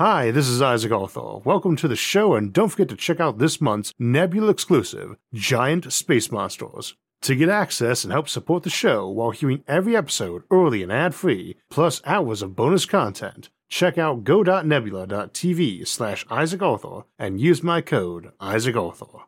Hi, 0.00 0.30
this 0.30 0.48
is 0.48 0.62
Isaac 0.62 0.92
Arthur. 0.92 1.40
Welcome 1.44 1.76
to 1.76 1.86
the 1.86 1.94
show, 1.94 2.32
and 2.34 2.54
don't 2.54 2.70
forget 2.70 2.88
to 2.88 2.96
check 2.96 3.20
out 3.20 3.36
this 3.36 3.60
month's 3.60 3.92
Nebula 3.98 4.48
exclusive, 4.48 5.16
Giant 5.34 5.92
Space 5.92 6.32
Monsters. 6.32 6.94
To 7.20 7.36
get 7.36 7.50
access 7.50 8.02
and 8.02 8.10
help 8.10 8.26
support 8.26 8.62
the 8.62 8.70
show 8.70 9.06
while 9.10 9.30
hearing 9.30 9.62
every 9.68 9.94
episode 9.94 10.44
early 10.50 10.82
and 10.82 10.90
ad 10.90 11.14
free, 11.14 11.56
plus 11.68 12.00
hours 12.06 12.40
of 12.40 12.56
bonus 12.56 12.86
content, 12.86 13.50
check 13.68 13.98
out 13.98 14.24
go.nebula.tv 14.24 15.86
slash 15.86 16.24
Isaac 16.30 16.62
Arthur 16.62 17.02
and 17.18 17.38
use 17.38 17.62
my 17.62 17.82
code 17.82 18.32
Isaac 18.40 18.76
Arthur. 18.76 19.26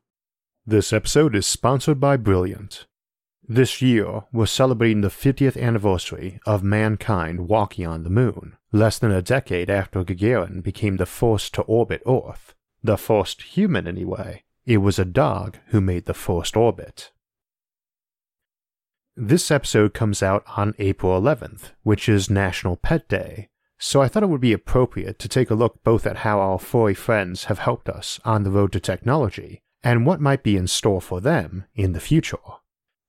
This 0.65 0.91
episode 0.91 1.37
is 1.37 1.47
sponsored 1.47 2.01
by 2.01 2.17
Brilliant. 2.17 2.87
This 3.49 3.83
year, 3.83 4.23
we're 4.33 4.47
celebrating 4.47 5.01
the 5.01 5.09
50th 5.09 5.61
anniversary 5.61 6.39
of 6.47 6.63
mankind 6.63 7.49
walking 7.49 7.87
on 7.87 8.05
the 8.05 8.11
moon, 8.11 8.57
less 8.71 9.01
than 9.01 9.11
a 9.11 9.21
decade 9.21 9.69
after 9.69 10.05
Gagarin 10.05 10.63
became 10.63 10.97
the 10.97 11.07
first 11.07 11.53
to 11.55 11.63
orbit 11.63 12.03
Earth. 12.07 12.55
The 12.85 12.97
first 12.97 13.43
human, 13.43 13.89
anyway. 13.89 14.45
It 14.65 14.79
was 14.79 14.99
a 14.99 15.05
dog 15.05 15.59
who 15.67 15.81
made 15.81 16.07
the 16.07 16.15
first 16.15 16.57
orbit. 16.57 17.11
This 19.17 19.51
episode 19.51 19.93
comes 19.93 20.23
out 20.23 20.45
on 20.57 20.75
April 20.79 21.21
11th, 21.21 21.73
which 21.83 22.09
is 22.09 22.31
National 22.31 22.77
Pet 22.77 23.09
Day, 23.09 23.49
so 23.77 24.01
I 24.01 24.07
thought 24.07 24.23
it 24.23 24.29
would 24.29 24.41
be 24.41 24.53
appropriate 24.53 25.19
to 25.19 25.29
take 25.29 25.51
a 25.51 25.57
look 25.57 25.83
both 25.83 26.07
at 26.07 26.19
how 26.19 26.39
our 26.39 26.61
furry 26.61 26.95
friends 26.95 27.45
have 27.45 27.59
helped 27.59 27.89
us 27.89 28.21
on 28.25 28.45
the 28.45 28.53
road 28.53 28.71
to 28.73 28.81
technology 28.81 29.63
and 29.83 30.07
what 30.07 30.21
might 30.21 30.45
be 30.45 30.57
in 30.57 30.69
store 30.69 31.03
for 31.03 31.21
them 31.21 31.65
in 31.75 31.93
the 31.93 32.01
future. 32.01 32.39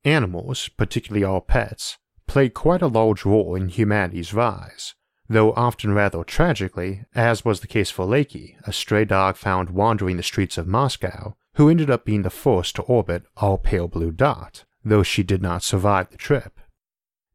Animals, 0.05 0.69
particularly 0.77 1.23
our 1.23 1.41
pets, 1.41 1.97
play 2.27 2.49
quite 2.49 2.81
a 2.81 2.87
large 2.87 3.25
role 3.25 3.55
in 3.55 3.69
humanity's 3.69 4.33
rise, 4.33 4.95
though 5.29 5.53
often 5.53 5.93
rather 5.93 6.23
tragically, 6.23 7.05
as 7.15 7.45
was 7.45 7.61
the 7.61 7.67
case 7.67 7.89
for 7.89 8.05
Laika, 8.05 8.55
a 8.67 8.73
stray 8.73 9.05
dog 9.05 9.37
found 9.37 9.69
wandering 9.69 10.17
the 10.17 10.23
streets 10.23 10.57
of 10.57 10.67
Moscow, 10.67 11.35
who 11.55 11.69
ended 11.69 11.89
up 11.89 12.03
being 12.03 12.23
the 12.23 12.29
first 12.29 12.75
to 12.75 12.81
orbit 12.83 13.23
our 13.37 13.57
pale 13.57 13.87
blue 13.87 14.11
dot, 14.11 14.65
though 14.83 15.03
she 15.03 15.23
did 15.23 15.41
not 15.41 15.63
survive 15.63 16.09
the 16.09 16.17
trip. 16.17 16.59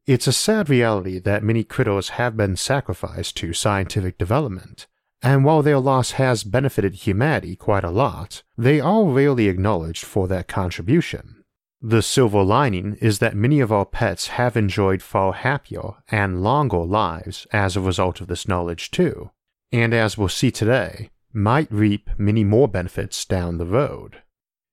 It's 0.07 0.27
a 0.27 0.33
sad 0.33 0.69
reality 0.69 1.19
that 1.21 1.45
many 1.45 1.65
critters 1.65 2.11
have 2.11 2.37
been 2.37 2.57
sacrificed 2.57 3.37
to 3.39 3.53
scientific 3.53 4.19
development, 4.19 4.87
and 5.23 5.45
while 5.45 5.63
their 5.63 5.79
loss 5.79 6.13
has 6.13 6.45
benefited 6.45 6.95
humanity 6.95 7.57
quite 7.57 7.85
a 7.85 7.91
lot, 7.91 8.43
they 8.57 8.81
are 8.81 9.05
rarely 9.05 9.49
acknowledged 9.49 10.05
for 10.05 10.29
that 10.29 10.49
contribution. 10.49 11.38
The 11.81 12.03
silver 12.03 12.43
lining 12.43 12.97
is 13.01 13.21
that 13.21 13.37
many 13.37 13.61
of 13.61 13.71
our 13.71 13.87
pets 13.87 14.29
have 14.29 14.57
enjoyed 14.57 15.01
far 15.01 15.33
happier 15.33 15.93
and 16.11 16.43
longer 16.43 16.79
lives 16.79 17.47
as 17.53 17.77
a 17.77 17.81
result 17.81 18.21
of 18.21 18.27
this 18.27 18.49
knowledge 18.49 18.91
too, 18.91 19.31
and 19.71 19.95
as 19.95 20.19
we'll 20.19 20.29
see 20.29 20.51
today, 20.51 21.11
might 21.33 21.71
reap 21.71 22.11
many 22.19 22.43
more 22.43 22.67
benefits 22.67 23.25
down 23.25 23.59
the 23.59 23.67
road. 23.67 24.23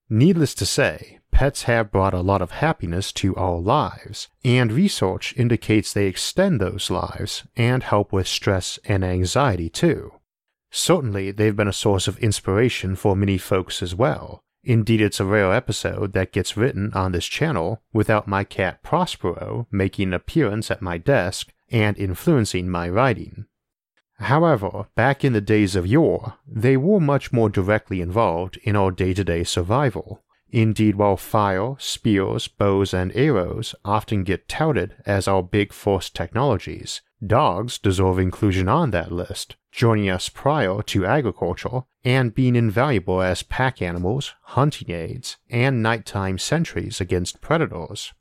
Needless 0.09 0.55
to 0.55 0.65
say, 0.65 1.19
pets 1.31 1.63
have 1.63 1.91
brought 1.91 2.13
a 2.13 2.21
lot 2.21 2.41
of 2.41 2.51
happiness 2.51 3.11
to 3.13 3.35
our 3.35 3.59
lives, 3.59 4.29
and 4.43 4.71
research 4.71 5.33
indicates 5.37 5.93
they 5.93 6.07
extend 6.07 6.59
those 6.59 6.89
lives 6.89 7.43
and 7.55 7.83
help 7.83 8.13
with 8.13 8.27
stress 8.27 8.79
and 8.85 9.03
anxiety 9.03 9.69
too. 9.69 10.11
Certainly, 10.71 11.31
they've 11.31 11.55
been 11.55 11.67
a 11.67 11.73
source 11.73 12.07
of 12.07 12.17
inspiration 12.19 12.95
for 12.95 13.15
many 13.15 13.37
folks 13.37 13.83
as 13.83 13.93
well, 13.93 14.41
Indeed, 14.67 14.99
it's 14.99 15.19
a 15.19 15.25
rare 15.25 15.53
episode 15.53 16.13
that 16.13 16.31
gets 16.31 16.57
written 16.57 16.91
on 16.93 17.11
this 17.11 17.27
channel 17.27 17.83
without 17.93 18.27
my 18.27 18.43
cat 18.43 18.81
Prospero 18.81 19.67
making 19.69 20.07
an 20.07 20.13
appearance 20.15 20.71
at 20.71 20.81
my 20.81 20.97
desk 20.97 21.53
and 21.69 21.95
influencing 21.99 22.67
my 22.67 22.89
writing. 22.89 23.45
However, 24.17 24.87
back 24.95 25.23
in 25.23 25.33
the 25.33 25.41
days 25.41 25.75
of 25.75 25.85
yore, 25.85 26.33
they 26.47 26.77
were 26.77 26.99
much 26.99 27.31
more 27.31 27.49
directly 27.49 28.01
involved 28.01 28.57
in 28.63 28.75
our 28.75 28.89
day 28.89 29.13
to 29.13 29.23
day 29.23 29.43
survival. 29.43 30.23
Indeed, 30.51 30.95
while 30.95 31.17
fire, 31.17 31.75
spears, 31.79 32.47
bows, 32.47 32.93
and 32.93 33.11
arrows 33.15 33.75
often 33.83 34.23
get 34.23 34.47
touted 34.47 34.95
as 35.05 35.27
our 35.27 35.43
big 35.43 35.73
force 35.73 36.09
technologies, 36.09 37.01
dogs 37.25 37.77
deserve 37.77 38.19
inclusion 38.19 38.69
on 38.69 38.91
that 38.91 39.11
list, 39.11 39.55
joining 39.71 40.09
us 40.09 40.29
prior 40.29 40.81
to 40.83 41.05
agriculture 41.05 41.81
and 42.03 42.35
being 42.35 42.55
invaluable 42.55 43.21
as 43.21 43.43
pack 43.43 43.81
animals, 43.81 44.33
hunting 44.43 44.91
aids, 44.91 45.37
and 45.49 45.81
nighttime 45.81 46.37
sentries 46.37 47.01
against 47.01 47.41
predators. 47.41 48.13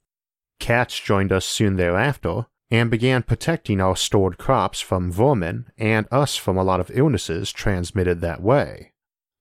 Cats 0.59 0.99
joined 0.99 1.31
us 1.31 1.45
soon 1.45 1.77
thereafter 1.77 2.47
and 2.71 2.91
began 2.91 3.23
protecting 3.23 3.81
our 3.81 3.95
stored 3.95 4.39
crops 4.39 4.81
from 4.81 5.13
vermin 5.13 5.67
and 5.77 6.09
us 6.11 6.37
from 6.37 6.57
a 6.57 6.65
lot 6.65 6.81
of 6.81 6.91
illnesses 6.95 7.53
transmitted 7.53 8.21
that 8.21 8.43
way. 8.43 8.94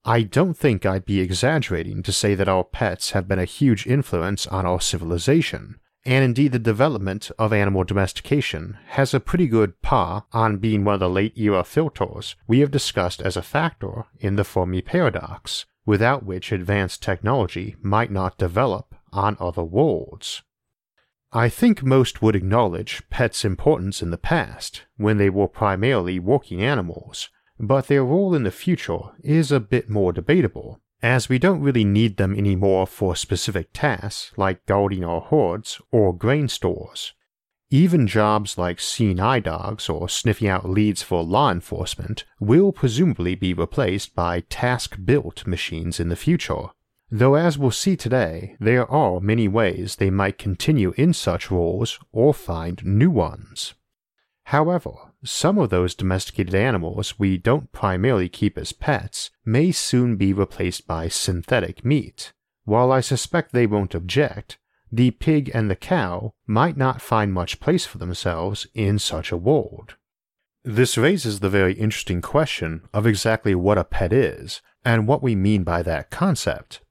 I 0.05 0.23
don't 0.23 0.55
think 0.57 0.85
I'd 0.85 1.05
be 1.05 1.21
exaggerating 1.21 2.03
to 2.03 2.11
say 2.11 2.35
that 2.35 2.49
our 2.49 2.65
pets 2.65 3.11
have 3.11 3.25
been 3.25 3.39
a 3.39 3.45
huge 3.45 3.87
influence 3.87 4.45
on 4.47 4.65
our 4.65 4.81
civilization, 4.81 5.79
and 6.05 6.25
indeed 6.25 6.51
the 6.51 6.59
development 6.59 7.31
of 7.39 7.53
animal 7.53 7.85
domestication 7.85 8.77
has 8.87 9.13
a 9.13 9.21
pretty 9.21 9.47
good 9.47 9.81
pa 9.81 10.25
on 10.33 10.57
being 10.57 10.83
one 10.83 10.95
of 10.95 10.99
the 10.99 11.09
late 11.09 11.37
era 11.37 11.63
filters 11.63 12.35
we 12.47 12.59
have 12.59 12.69
discussed 12.69 13.21
as 13.21 13.37
a 13.37 13.41
factor 13.41 14.03
in 14.19 14.35
the 14.35 14.43
Fermi 14.43 14.81
paradox, 14.81 15.65
without 15.85 16.25
which 16.25 16.51
advanced 16.51 17.01
technology 17.01 17.77
might 17.81 18.11
not 18.11 18.37
develop 18.37 18.95
on 19.13 19.37
other 19.39 19.63
worlds. 19.63 20.41
I 21.31 21.47
think 21.47 21.81
most 21.81 22.21
would 22.21 22.35
acknowledge 22.35 23.01
pets' 23.09 23.45
importance 23.45 24.01
in 24.01 24.11
the 24.11 24.17
past, 24.17 24.83
when 24.97 25.17
they 25.17 25.29
were 25.29 25.47
primarily 25.47 26.19
working 26.19 26.61
animals, 26.61 27.29
but 27.59 27.87
their 27.87 28.03
role 28.03 28.33
in 28.33 28.43
the 28.43 28.51
future 28.51 28.99
is 29.23 29.51
a 29.51 29.59
bit 29.59 29.89
more 29.89 30.11
debatable, 30.11 30.81
as 31.01 31.29
we 31.29 31.37
don't 31.37 31.61
really 31.61 31.83
need 31.83 32.17
them 32.17 32.35
anymore 32.35 32.87
for 32.87 33.15
specific 33.15 33.69
tasks 33.73 34.31
like 34.37 34.65
guarding 34.65 35.03
our 35.03 35.21
hoards 35.21 35.81
or 35.91 36.15
grain 36.15 36.47
stores. 36.47 37.13
Even 37.69 38.05
jobs 38.05 38.57
like 38.57 38.79
seeing 38.79 39.19
eye 39.19 39.39
dogs 39.39 39.89
or 39.89 40.07
sniffing 40.07 40.47
out 40.47 40.69
leads 40.69 41.01
for 41.01 41.23
law 41.23 41.51
enforcement 41.51 42.23
will 42.39 42.71
presumably 42.71 43.33
be 43.33 43.53
replaced 43.53 44.13
by 44.13 44.41
task 44.41 44.97
built 45.03 45.47
machines 45.47 45.99
in 45.99 46.09
the 46.09 46.15
future. 46.15 46.67
Though, 47.09 47.35
as 47.35 47.57
we'll 47.57 47.71
see 47.71 47.95
today, 47.95 48.55
there 48.59 48.89
are 48.89 49.19
many 49.19 49.47
ways 49.47 49.95
they 49.95 50.09
might 50.09 50.37
continue 50.37 50.93
in 50.97 51.13
such 51.13 51.51
roles 51.51 51.99
or 52.11 52.33
find 52.33 52.83
new 52.85 53.11
ones. 53.11 53.73
However, 54.45 55.12
some 55.23 55.57
of 55.57 55.69
those 55.69 55.95
domesticated 55.95 56.55
animals 56.55 57.17
we 57.17 57.37
don't 57.37 57.71
primarily 57.71 58.29
keep 58.29 58.57
as 58.57 58.73
pets 58.73 59.31
may 59.45 59.71
soon 59.71 60.15
be 60.15 60.33
replaced 60.33 60.85
by 60.85 61.07
synthetic 61.07 61.85
meat. 61.85 62.33
While 62.65 62.91
I 62.91 63.01
suspect 63.01 63.51
they 63.51 63.67
won't 63.67 63.95
object, 63.95 64.57
the 64.91 65.11
pig 65.11 65.49
and 65.53 65.69
the 65.69 65.75
cow 65.75 66.33
might 66.45 66.77
not 66.77 67.01
find 67.01 67.33
much 67.33 67.59
place 67.59 67.85
for 67.85 67.97
themselves 67.97 68.67
in 68.73 68.99
such 68.99 69.31
a 69.31 69.37
world. 69.37 69.95
This 70.63 70.97
raises 70.97 71.39
the 71.39 71.49
very 71.49 71.73
interesting 71.73 72.21
question 72.21 72.83
of 72.93 73.05
exactly 73.05 73.55
what 73.55 73.77
a 73.77 73.83
pet 73.83 74.13
is 74.13 74.61
and 74.85 75.07
what 75.07 75.23
we 75.23 75.35
mean 75.35 75.63
by 75.63 75.81
that 75.83 76.09
concept. 76.09 76.81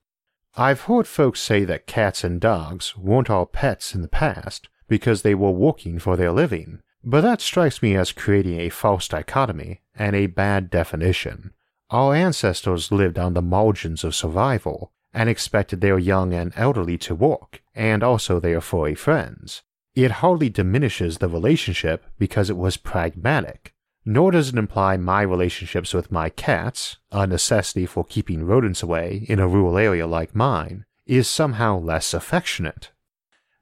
I've 0.56 0.82
heard 0.82 1.06
folks 1.06 1.40
say 1.40 1.64
that 1.64 1.86
cats 1.86 2.24
and 2.24 2.40
dogs 2.40 2.96
weren't 2.98 3.30
all 3.30 3.46
pets 3.46 3.94
in 3.94 4.02
the 4.02 4.08
past 4.08 4.68
because 4.88 5.22
they 5.22 5.34
were 5.34 5.50
working 5.50 5.98
for 5.98 6.16
their 6.16 6.32
living, 6.32 6.80
but 7.04 7.22
that 7.22 7.40
strikes 7.40 7.82
me 7.82 7.96
as 7.96 8.12
creating 8.12 8.60
a 8.60 8.68
false 8.68 9.08
dichotomy 9.08 9.80
and 9.94 10.14
a 10.14 10.26
bad 10.26 10.70
definition. 10.70 11.52
Our 11.90 12.14
ancestors 12.14 12.90
lived 12.90 13.18
on 13.18 13.34
the 13.34 13.42
margins 13.42 14.04
of 14.04 14.14
survival 14.14 14.92
and 15.12 15.28
expected 15.28 15.80
their 15.80 15.98
young 15.98 16.32
and 16.32 16.52
elderly 16.56 16.96
to 16.96 17.14
work, 17.14 17.62
and 17.74 18.02
also 18.02 18.40
their 18.40 18.60
furry 18.60 18.94
friends. 18.94 19.62
It 19.94 20.10
hardly 20.22 20.48
diminishes 20.48 21.18
the 21.18 21.28
relationship 21.28 22.06
because 22.18 22.48
it 22.48 22.56
was 22.56 22.78
pragmatic, 22.78 23.74
nor 24.06 24.30
does 24.30 24.48
it 24.48 24.56
imply 24.56 24.96
my 24.96 25.20
relationships 25.20 25.92
with 25.92 26.10
my 26.10 26.30
cats, 26.30 26.96
a 27.10 27.26
necessity 27.26 27.84
for 27.84 28.04
keeping 28.04 28.44
rodents 28.44 28.82
away 28.82 29.26
in 29.28 29.38
a 29.38 29.48
rural 29.48 29.76
area 29.76 30.06
like 30.06 30.34
mine, 30.34 30.86
is 31.06 31.28
somehow 31.28 31.78
less 31.78 32.14
affectionate. 32.14 32.90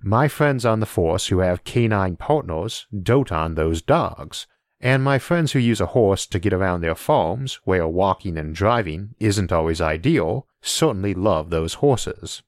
My 0.02 0.29
friends 0.29 0.64
on 0.64 0.81
the 0.81 0.87
force 0.87 1.26
who 1.26 1.41
have 1.41 1.64
canine 1.64 2.17
partners 2.17 2.87
dote 3.02 3.31
on 3.31 3.55
those 3.55 3.82
dogs, 3.82 4.47
and 4.81 5.05
my 5.05 5.19
friends 5.19 5.52
who 5.52 5.58
use 5.58 5.81
a 5.81 5.93
horse 5.93 6.26
to 6.29 6.38
get 6.38 6.55
around 6.55 6.81
their 6.81 6.94
farms, 6.94 7.61
where 7.64 7.87
walking 7.87 8.38
and 8.38 8.55
driving 8.55 9.14
isn't 9.19 9.52
always 9.52 9.81
ideal, 9.81 10.47
certainly 10.62 11.12
love 11.12 11.50
those 11.50 11.75
horses. 11.75 12.43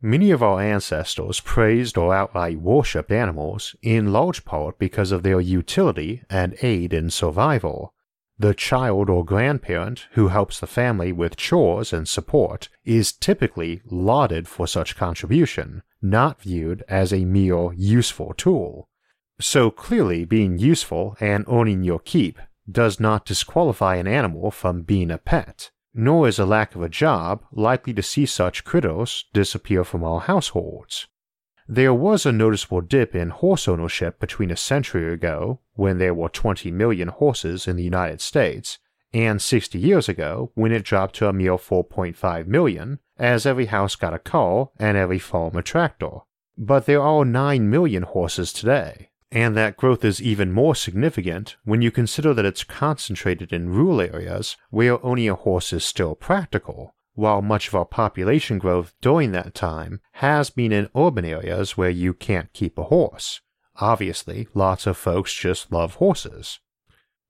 Many 0.00 0.30
of 0.30 0.44
our 0.44 0.60
ancestors 0.60 1.40
praised 1.40 1.98
or 1.98 2.14
outright 2.14 2.60
worshipped 2.60 3.10
animals, 3.10 3.74
in 3.82 4.12
large 4.12 4.44
part 4.44 4.78
because 4.78 5.10
of 5.10 5.24
their 5.24 5.40
utility 5.40 6.22
and 6.30 6.56
aid 6.62 6.92
in 6.92 7.10
survival. 7.10 7.94
The 8.42 8.54
child 8.54 9.08
or 9.08 9.24
grandparent 9.24 10.08
who 10.14 10.26
helps 10.26 10.58
the 10.58 10.66
family 10.66 11.12
with 11.12 11.36
chores 11.36 11.92
and 11.92 12.08
support 12.08 12.68
is 12.84 13.12
typically 13.12 13.82
lauded 13.84 14.48
for 14.48 14.66
such 14.66 14.96
contribution, 14.96 15.84
not 16.02 16.42
viewed 16.42 16.82
as 16.88 17.12
a 17.12 17.24
mere 17.24 17.72
useful 17.74 18.34
tool. 18.36 18.88
So 19.40 19.70
clearly, 19.70 20.24
being 20.24 20.58
useful 20.58 21.16
and 21.20 21.44
earning 21.48 21.84
your 21.84 22.00
keep 22.00 22.40
does 22.68 22.98
not 22.98 23.26
disqualify 23.26 23.94
an 23.94 24.08
animal 24.08 24.50
from 24.50 24.82
being 24.82 25.12
a 25.12 25.18
pet, 25.18 25.70
nor 25.94 26.26
is 26.26 26.40
a 26.40 26.44
lack 26.44 26.74
of 26.74 26.82
a 26.82 26.88
job 26.88 27.44
likely 27.52 27.94
to 27.94 28.02
see 28.02 28.26
such 28.26 28.64
critters 28.64 29.24
disappear 29.32 29.84
from 29.84 30.02
our 30.02 30.18
households. 30.18 31.06
There 31.74 31.94
was 31.94 32.26
a 32.26 32.32
noticeable 32.32 32.82
dip 32.82 33.14
in 33.14 33.30
horse 33.30 33.66
ownership 33.66 34.20
between 34.20 34.50
a 34.50 34.58
century 34.58 35.10
ago, 35.10 35.60
when 35.72 35.96
there 35.96 36.12
were 36.12 36.28
20 36.28 36.70
million 36.70 37.08
horses 37.08 37.66
in 37.66 37.76
the 37.76 37.82
United 37.82 38.20
States, 38.20 38.78
and 39.14 39.40
60 39.40 39.78
years 39.78 40.06
ago, 40.06 40.50
when 40.54 40.70
it 40.70 40.84
dropped 40.84 41.14
to 41.14 41.28
a 41.28 41.32
mere 41.32 41.56
4.5 41.56 42.46
million, 42.46 42.98
as 43.16 43.46
every 43.46 43.64
house 43.64 43.96
got 43.96 44.12
a 44.12 44.18
car 44.18 44.68
and 44.78 44.98
every 44.98 45.18
farm 45.18 45.56
a 45.56 45.62
tractor. 45.62 46.18
But 46.58 46.84
there 46.84 47.00
are 47.00 47.24
9 47.24 47.70
million 47.70 48.02
horses 48.02 48.52
today, 48.52 49.08
and 49.30 49.56
that 49.56 49.78
growth 49.78 50.04
is 50.04 50.20
even 50.20 50.52
more 50.52 50.74
significant 50.74 51.56
when 51.64 51.80
you 51.80 51.90
consider 51.90 52.34
that 52.34 52.44
it's 52.44 52.64
concentrated 52.64 53.50
in 53.50 53.70
rural 53.70 54.02
areas 54.02 54.58
where 54.68 55.02
owning 55.02 55.30
a 55.30 55.36
horse 55.36 55.72
is 55.72 55.84
still 55.84 56.16
practical, 56.16 56.94
while 57.14 57.42
much 57.42 57.68
of 57.68 57.74
our 57.74 57.84
population 57.84 58.58
growth 58.58 58.94
during 59.00 59.32
that 59.32 59.54
time 59.54 60.00
has 60.12 60.50
been 60.50 60.72
in 60.72 60.88
urban 60.96 61.24
areas 61.24 61.76
where 61.76 61.90
you 61.90 62.14
can't 62.14 62.52
keep 62.52 62.78
a 62.78 62.84
horse. 62.84 63.40
Obviously, 63.76 64.48
lots 64.54 64.86
of 64.86 64.96
folks 64.96 65.34
just 65.34 65.72
love 65.72 65.96
horses. 65.96 66.60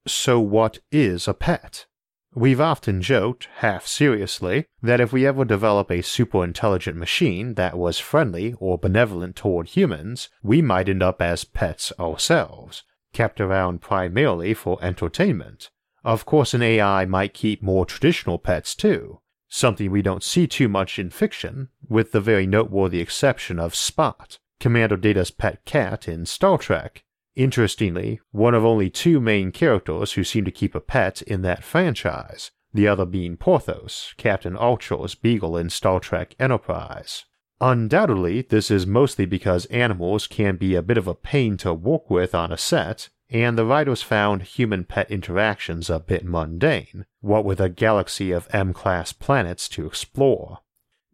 So, 0.06 0.40
what 0.40 0.78
is 0.90 1.28
a 1.28 1.34
pet? 1.34 1.86
We've 2.34 2.60
often 2.60 3.02
joked, 3.02 3.46
half 3.56 3.86
seriously, 3.86 4.64
that 4.82 5.00
if 5.00 5.12
we 5.12 5.26
ever 5.26 5.44
develop 5.44 5.90
a 5.90 6.02
super 6.02 6.42
intelligent 6.42 6.96
machine 6.96 7.54
that 7.54 7.76
was 7.76 7.98
friendly 7.98 8.54
or 8.58 8.78
benevolent 8.78 9.36
toward 9.36 9.68
humans, 9.68 10.30
we 10.42 10.62
might 10.62 10.88
end 10.88 11.02
up 11.02 11.20
as 11.20 11.44
pets 11.44 11.92
ourselves, 12.00 12.84
kept 13.12 13.40
around 13.40 13.82
primarily 13.82 14.54
for 14.54 14.82
entertainment. 14.82 15.70
Of 16.04 16.24
course, 16.24 16.54
an 16.54 16.62
AI 16.62 17.04
might 17.04 17.34
keep 17.34 17.62
more 17.62 17.84
traditional 17.84 18.38
pets 18.38 18.74
too, 18.74 19.20
something 19.52 19.90
we 19.90 20.02
don't 20.02 20.24
see 20.24 20.46
too 20.46 20.68
much 20.68 20.98
in 20.98 21.10
fiction, 21.10 21.68
with 21.88 22.12
the 22.12 22.20
very 22.20 22.46
noteworthy 22.46 23.00
exception 23.00 23.58
of 23.58 23.74
Spot, 23.74 24.38
Commander 24.58 24.96
Data's 24.96 25.30
pet 25.30 25.64
cat 25.64 26.08
in 26.08 26.26
Star 26.26 26.58
Trek, 26.58 27.04
Interestingly, 27.34 28.20
one 28.30 28.54
of 28.54 28.64
only 28.64 28.90
two 28.90 29.18
main 29.18 29.52
characters 29.52 30.12
who 30.12 30.24
seem 30.24 30.44
to 30.44 30.50
keep 30.50 30.74
a 30.74 30.80
pet 30.80 31.22
in 31.22 31.42
that 31.42 31.64
franchise, 31.64 32.50
the 32.74 32.86
other 32.86 33.06
being 33.06 33.36
Porthos, 33.36 34.12
Captain 34.18 34.54
Archer's 34.56 35.14
beagle 35.14 35.56
in 35.56 35.70
Star 35.70 35.98
Trek 35.98 36.34
Enterprise. 36.38 37.24
Undoubtedly, 37.60 38.42
this 38.42 38.70
is 38.70 38.86
mostly 38.86 39.24
because 39.24 39.66
animals 39.66 40.26
can 40.26 40.56
be 40.56 40.74
a 40.74 40.82
bit 40.82 40.98
of 40.98 41.06
a 41.06 41.14
pain 41.14 41.56
to 41.58 41.72
work 41.72 42.10
with 42.10 42.34
on 42.34 42.52
a 42.52 42.58
set, 42.58 43.08
and 43.32 43.58
the 43.58 43.64
writers 43.64 44.02
found 44.02 44.42
human 44.42 44.84
pet 44.84 45.10
interactions 45.10 45.90
a 45.90 45.98
bit 45.98 46.24
mundane, 46.24 47.06
what 47.20 47.44
with 47.44 47.60
a 47.60 47.68
galaxy 47.68 48.30
of 48.30 48.46
M 48.52 48.72
class 48.72 49.12
planets 49.12 49.68
to 49.70 49.86
explore. 49.86 50.58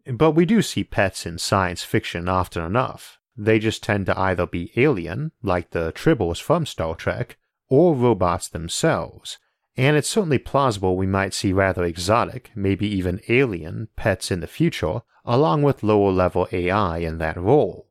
But 0.05 0.31
we 0.31 0.45
do 0.45 0.61
see 0.61 0.83
pets 0.83 1.25
in 1.25 1.37
science 1.37 1.83
fiction 1.83 2.27
often 2.27 2.63
enough, 2.63 3.19
they 3.41 3.57
just 3.57 3.81
tend 3.81 4.05
to 4.07 4.19
either 4.19 4.45
be 4.45 4.73
alien, 4.75 5.31
like 5.41 5.69
the 5.69 5.93
Tribbles 5.93 6.41
from 6.41 6.65
Star 6.65 6.93
Trek, 6.93 7.37
or 7.69 7.95
robots 7.95 8.49
themselves, 8.49 9.37
and 9.77 9.95
it's 9.95 10.09
certainly 10.09 10.39
plausible 10.39 10.97
we 10.97 11.07
might 11.07 11.33
see 11.33 11.53
rather 11.53 11.85
exotic, 11.85 12.51
maybe 12.53 12.85
even 12.85 13.21
alien, 13.29 13.87
pets 13.95 14.29
in 14.29 14.41
the 14.41 14.47
future, 14.47 15.03
along 15.23 15.63
with 15.63 15.83
lower 15.83 16.11
level 16.11 16.49
AI 16.51 16.97
in 16.97 17.17
that 17.19 17.37
role. 17.37 17.88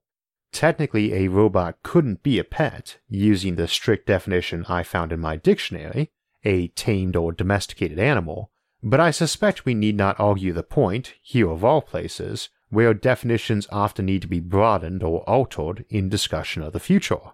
Technically, 0.52 1.14
a 1.14 1.28
robot 1.28 1.76
couldn't 1.82 2.22
be 2.22 2.38
a 2.38 2.44
pet, 2.44 2.98
using 3.08 3.54
the 3.54 3.68
strict 3.68 4.06
definition 4.06 4.64
I 4.68 4.82
found 4.82 5.12
in 5.12 5.20
my 5.20 5.36
dictionary, 5.36 6.10
a 6.44 6.68
tamed 6.68 7.16
or 7.16 7.32
domesticated 7.32 7.98
animal, 7.98 8.50
but 8.82 9.00
I 9.00 9.10
suspect 9.10 9.64
we 9.64 9.74
need 9.74 9.96
not 9.96 10.18
argue 10.18 10.52
the 10.52 10.62
point, 10.62 11.14
here 11.22 11.50
of 11.50 11.64
all 11.64 11.82
places, 11.82 12.48
where 12.70 12.94
definitions 12.94 13.66
often 13.70 14.06
need 14.06 14.22
to 14.22 14.28
be 14.28 14.40
broadened 14.40 15.02
or 15.02 15.20
altered 15.28 15.84
in 15.88 16.08
discussion 16.08 16.62
of 16.62 16.72
the 16.72 16.80
future. 16.80 17.32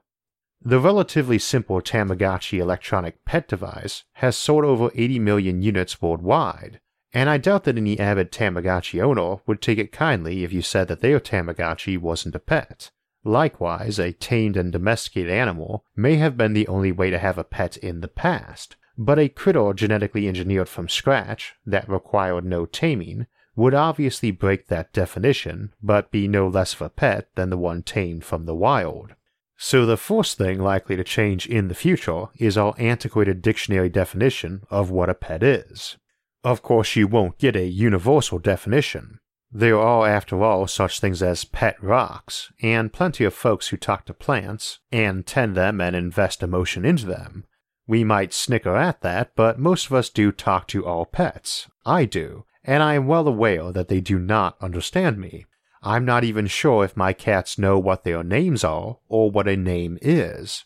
The 0.63 0.81
relatively 0.81 1.39
simple 1.39 1.83
Tamagotchi 1.83 2.59
electronic 2.59 3.25
pet 3.25 3.49
device 3.49 4.05
has 4.15 4.37
sold 4.37 4.65
over 4.65 4.91
80 4.95 5.19
million 5.19 5.63
units 5.63 6.01
worldwide, 6.01 6.81
and 7.13 7.29
I 7.29 7.39
doubt 7.39 7.65
that 7.65 7.77
any 7.77 7.99
avid 8.01 8.33
Tamagotchi 8.33 9.03
owner 9.03 9.41
would 9.47 9.61
take 9.61 9.79
it 9.79 9.93
kindly 9.93 10.43
if 10.43 10.53
you 10.53 10.63
said 10.63 10.89
that 10.89 11.01
their 11.01 11.21
Tamagotchi 11.21 11.99
wasn't 11.99 12.35
a 12.35 12.39
pet. 12.39 12.91
Likewise, 13.25 13.99
a 13.99 14.13
tamed 14.13 14.57
and 14.57 14.71
domesticated 14.71 15.31
animal 15.31 15.85
may 15.97 16.17
have 16.17 16.37
been 16.37 16.53
the 16.53 16.69
only 16.69 16.93
way 16.93 17.09
to 17.11 17.19
have 17.19 17.39
a 17.39 17.45
pet 17.45 17.77
in 17.79 18.03
the 18.03 18.09
past, 18.09 18.77
but 18.99 19.19
a 19.19 19.29
critter 19.29 19.73
genetically 19.73 20.29
engineered 20.29 20.69
from 20.69 20.89
scratch 20.89 21.55
that 21.65 21.89
required 21.89 22.45
no 22.45 22.67
taming 22.67 23.27
would 23.57 23.75
obviously 23.75 24.31
break 24.31 24.67
that 24.67 24.93
definition, 24.93 25.73
but 25.83 26.11
be 26.11 26.29
no 26.29 26.49
less 26.49 26.75
of 26.75 26.83
a 26.83 26.89
pet 26.89 27.29
than 27.35 27.51
the 27.51 27.57
one 27.57 27.83
tamed 27.83 28.25
from 28.25 28.45
the 28.45 28.55
wild. 28.55 29.15
So 29.57 29.87
the 29.87 29.97
first 29.97 30.37
thing 30.37 30.61
likely 30.61 30.97
to 30.97 31.05
change 31.05 31.47
in 31.47 31.69
the 31.69 31.75
future 31.75 32.27
is 32.37 32.59
our 32.59 32.75
antiquated 32.77 33.41
dictionary 33.41 33.89
definition 33.89 34.63
of 34.71 34.91
what 34.91 35.09
a 35.09 35.15
pet 35.15 35.43
is. 35.43 35.97
Of 36.43 36.63
course, 36.63 36.97
you 36.97 37.07
won't 37.07 37.39
get 37.39 37.57
a 37.57 37.65
universal 37.65 38.39
definition. 38.39 39.21
There 39.57 39.79
are, 39.79 40.09
after 40.09 40.43
all, 40.43 40.67
such 40.67 40.99
things 40.99 41.23
as 41.23 41.45
pet 41.45 41.81
rocks, 41.81 42.53
and 42.61 42.93
plenty 42.93 43.23
of 43.23 43.33
folks 43.33 43.69
who 43.69 43.77
talk 43.77 44.05
to 44.07 44.13
plants, 44.13 44.81
and 44.91 45.25
tend 45.25 45.55
them 45.55 45.81
and 45.81 45.95
invest 45.95 46.43
emotion 46.43 46.85
into 46.85 47.07
them. 47.07 47.45
We 47.87 48.03
might 48.03 48.33
snicker 48.33 48.77
at 48.77 49.03
that, 49.03 49.37
but 49.37 49.61
most 49.61 49.87
of 49.87 49.93
us 49.93 50.11
do 50.11 50.33
talk 50.33 50.67
to 50.69 50.85
our 50.87 51.07
pets. 51.07 51.69
I 51.87 52.05
do, 52.05 52.47
and 52.65 52.83
I 52.83 52.95
am 52.95 53.07
well 53.07 53.29
aware 53.29 53.71
that 53.71 53.87
they 53.87 54.01
do 54.01 54.19
not 54.19 54.57
understand 54.61 55.19
me. 55.19 55.47
I'm 55.85 56.05
not 56.05 56.25
even 56.25 56.49
sure 56.49 56.83
if 56.85 56.97
my 56.97 57.13
cats 57.13 57.57
know 57.57 57.79
what 57.79 58.03
their 58.03 58.25
names 58.25 58.65
are 58.65 58.99
or 59.09 59.31
what 59.31 59.47
a 59.47 59.57
name 59.57 59.99
is. 60.03 60.65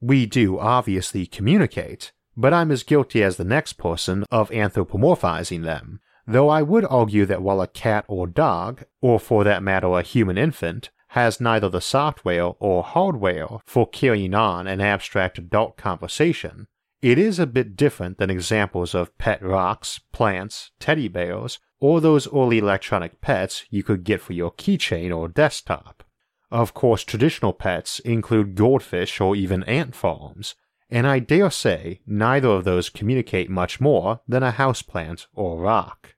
We 0.00 0.26
do 0.26 0.60
obviously 0.60 1.26
communicate, 1.26 2.12
but 2.36 2.54
I'm 2.54 2.70
as 2.70 2.84
guilty 2.84 3.24
as 3.24 3.36
the 3.36 3.44
next 3.44 3.72
person 3.72 4.24
of 4.30 4.50
anthropomorphizing 4.50 5.64
them, 5.64 5.97
though 6.28 6.50
I 6.50 6.60
would 6.62 6.84
argue 6.84 7.24
that 7.24 7.42
while 7.42 7.62
a 7.62 7.66
cat 7.66 8.04
or 8.06 8.26
dog, 8.26 8.84
or 9.00 9.18
for 9.18 9.44
that 9.44 9.62
matter 9.62 9.88
a 9.98 10.02
human 10.02 10.36
infant, 10.36 10.90
has 11.08 11.40
neither 11.40 11.70
the 11.70 11.80
software 11.80 12.52
or 12.58 12.82
hardware 12.82 13.48
for 13.64 13.88
carrying 13.88 14.34
on 14.34 14.66
an 14.66 14.80
abstract 14.80 15.38
adult 15.38 15.78
conversation, 15.78 16.66
it 17.00 17.18
is 17.18 17.38
a 17.38 17.46
bit 17.46 17.76
different 17.76 18.18
than 18.18 18.28
examples 18.28 18.94
of 18.94 19.16
pet 19.16 19.42
rocks, 19.42 20.00
plants, 20.12 20.70
teddy 20.78 21.08
bears, 21.08 21.58
or 21.80 22.00
those 22.00 22.30
early 22.32 22.58
electronic 22.58 23.20
pets 23.20 23.64
you 23.70 23.82
could 23.82 24.04
get 24.04 24.20
for 24.20 24.34
your 24.34 24.50
keychain 24.50 25.16
or 25.16 25.28
desktop. 25.28 26.04
Of 26.50 26.74
course, 26.74 27.04
traditional 27.04 27.52
pets 27.52 28.00
include 28.00 28.54
goldfish 28.54 29.20
or 29.20 29.34
even 29.34 29.62
ant 29.64 29.94
farms, 29.94 30.56
and 30.90 31.06
I 31.06 31.20
dare 31.20 31.50
say 31.50 32.00
neither 32.06 32.48
of 32.48 32.64
those 32.64 32.90
communicate 32.90 33.48
much 33.48 33.80
more 33.80 34.20
than 34.26 34.42
a 34.42 34.52
houseplant 34.52 35.26
or 35.34 35.58
rock. 35.58 36.14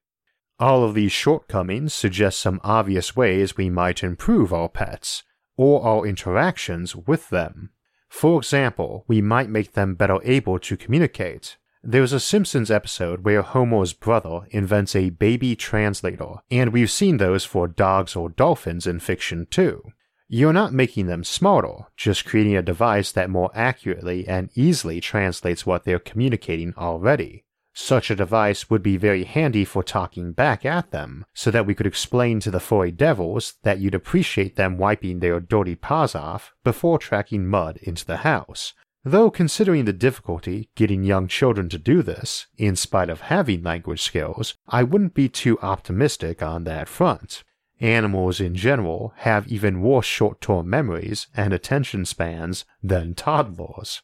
All 0.61 0.85
of 0.85 0.93
these 0.93 1.11
shortcomings 1.11 1.95
suggest 1.95 2.39
some 2.39 2.61
obvious 2.63 3.17
ways 3.17 3.57
we 3.57 3.71
might 3.71 4.05
improve 4.05 4.53
our 4.53 4.69
pets, 4.69 5.23
or 5.57 5.83
our 5.83 6.07
interactions 6.07 6.95
with 6.95 7.31
them. 7.31 7.71
For 8.11 8.37
example, 8.37 9.07
we 9.09 9.23
might 9.23 9.49
make 9.49 9.73
them 9.73 9.95
better 9.95 10.19
able 10.23 10.59
to 10.59 10.77
communicate. 10.77 11.57
There's 11.83 12.13
a 12.13 12.21
Simpsons 12.21 12.71
episode 12.71 13.25
where 13.25 13.41
Homer's 13.41 13.95
brother 13.95 14.41
invents 14.51 14.95
a 14.95 15.09
baby 15.09 15.57
translator, 15.57 16.43
and 16.51 16.75
we've 16.75 16.91
seen 16.91 17.17
those 17.17 17.47
for 17.47 17.67
dogs 17.67 18.15
or 18.15 18.29
dolphins 18.29 18.87
in 18.87 19.01
fiction 19.01 19.47
too. 19.51 19.83
You're 20.29 20.53
not 20.53 20.75
making 20.75 21.07
them 21.07 21.25
smarter, 21.25 21.87
just 21.97 22.27
creating 22.27 22.55
a 22.55 22.63
device 22.63 23.13
that 23.13 23.31
more 23.31 23.51
accurately 23.55 24.29
and 24.29 24.51
easily 24.55 25.01
translates 25.01 25.65
what 25.65 25.85
they're 25.85 25.99
communicating 25.99 26.75
already. 26.77 27.45
Such 27.83 28.11
a 28.11 28.15
device 28.15 28.69
would 28.69 28.83
be 28.83 28.99
very 28.99 29.25
handy 29.25 29.65
for 29.65 29.83
talking 29.83 30.33
back 30.33 30.67
at 30.67 30.91
them, 30.91 31.25
so 31.33 31.51
that 31.51 31.65
we 31.65 31.75
could 31.75 31.87
explain 31.87 32.39
to 32.41 32.51
the 32.51 32.61
furry 32.61 32.93
devils 32.93 33.55
that 33.63 33.81
you'd 33.81 33.95
appreciate 33.95 34.57
them 34.57 34.77
wiping 34.77 35.19
their 35.19 35.41
dirty 35.41 35.75
paws 35.75 36.15
off 36.15 36.53
before 36.63 36.99
tracking 36.99 37.47
mud 37.47 37.79
into 37.79 38.05
the 38.05 38.19
house. 38.19 38.75
Though, 39.03 39.31
considering 39.31 39.87
the 39.87 39.95
difficulty 39.95 40.69
getting 40.77 41.05
young 41.05 41.27
children 41.27 41.71
to 41.71 41.79
do 41.79 42.03
this, 42.03 42.47
in 42.59 42.77
spite 42.77 43.09
of 43.09 43.23
having 43.23 43.63
language 43.63 44.03
skills, 44.03 44.55
I 44.69 44.83
wouldn't 44.83 45.15
be 45.15 45.31
too 45.31 45.59
optimistic 45.61 46.43
on 46.43 46.65
that 46.65 46.87
front. 46.87 47.43
Animals 47.81 48.41
in 48.41 48.55
general 48.55 49.15
have 49.17 49.49
even 49.49 49.81
worse 49.81 50.07
short 50.07 50.43
term 50.43 50.69
memories 50.69 51.29
and 51.35 51.55
attention 51.55 52.05
spans 52.05 52.67
than 52.83 53.15
toddlers. 53.15 54.03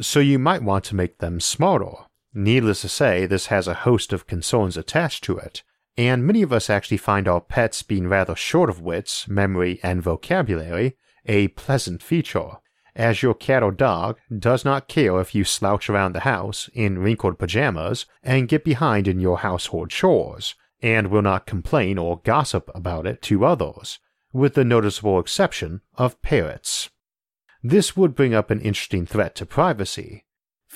So 0.00 0.18
you 0.18 0.38
might 0.38 0.62
want 0.64 0.84
to 0.86 0.96
make 0.96 1.18
them 1.18 1.40
smarter, 1.40 2.07
Needless 2.34 2.82
to 2.82 2.88
say, 2.88 3.26
this 3.26 3.46
has 3.46 3.66
a 3.66 3.74
host 3.74 4.12
of 4.12 4.26
concerns 4.26 4.76
attached 4.76 5.24
to 5.24 5.38
it, 5.38 5.62
and 5.96 6.26
many 6.26 6.42
of 6.42 6.52
us 6.52 6.70
actually 6.70 6.98
find 6.98 7.26
our 7.26 7.40
pets 7.40 7.82
being 7.82 8.06
rather 8.08 8.36
short 8.36 8.70
of 8.70 8.80
wits, 8.80 9.26
memory, 9.28 9.80
and 9.82 10.02
vocabulary 10.02 10.96
a 11.26 11.48
pleasant 11.48 12.02
feature, 12.02 12.52
as 12.94 13.22
your 13.22 13.34
cat 13.34 13.62
or 13.62 13.70
dog 13.70 14.18
does 14.36 14.64
not 14.64 14.88
care 14.88 15.20
if 15.20 15.34
you 15.34 15.44
slouch 15.44 15.88
around 15.88 16.12
the 16.12 16.20
house 16.20 16.68
in 16.72 16.98
wrinkled 16.98 17.38
pajamas 17.38 18.06
and 18.22 18.48
get 18.48 18.64
behind 18.64 19.06
in 19.06 19.20
your 19.20 19.38
household 19.38 19.90
chores, 19.90 20.54
and 20.80 21.08
will 21.08 21.22
not 21.22 21.46
complain 21.46 21.98
or 21.98 22.20
gossip 22.24 22.70
about 22.74 23.06
it 23.06 23.20
to 23.22 23.44
others, 23.44 23.98
with 24.32 24.54
the 24.54 24.64
noticeable 24.64 25.18
exception 25.18 25.80
of 25.96 26.20
parrots. 26.22 26.90
This 27.62 27.96
would 27.96 28.14
bring 28.14 28.34
up 28.34 28.50
an 28.50 28.60
interesting 28.60 29.06
threat 29.06 29.34
to 29.36 29.46
privacy. 29.46 30.24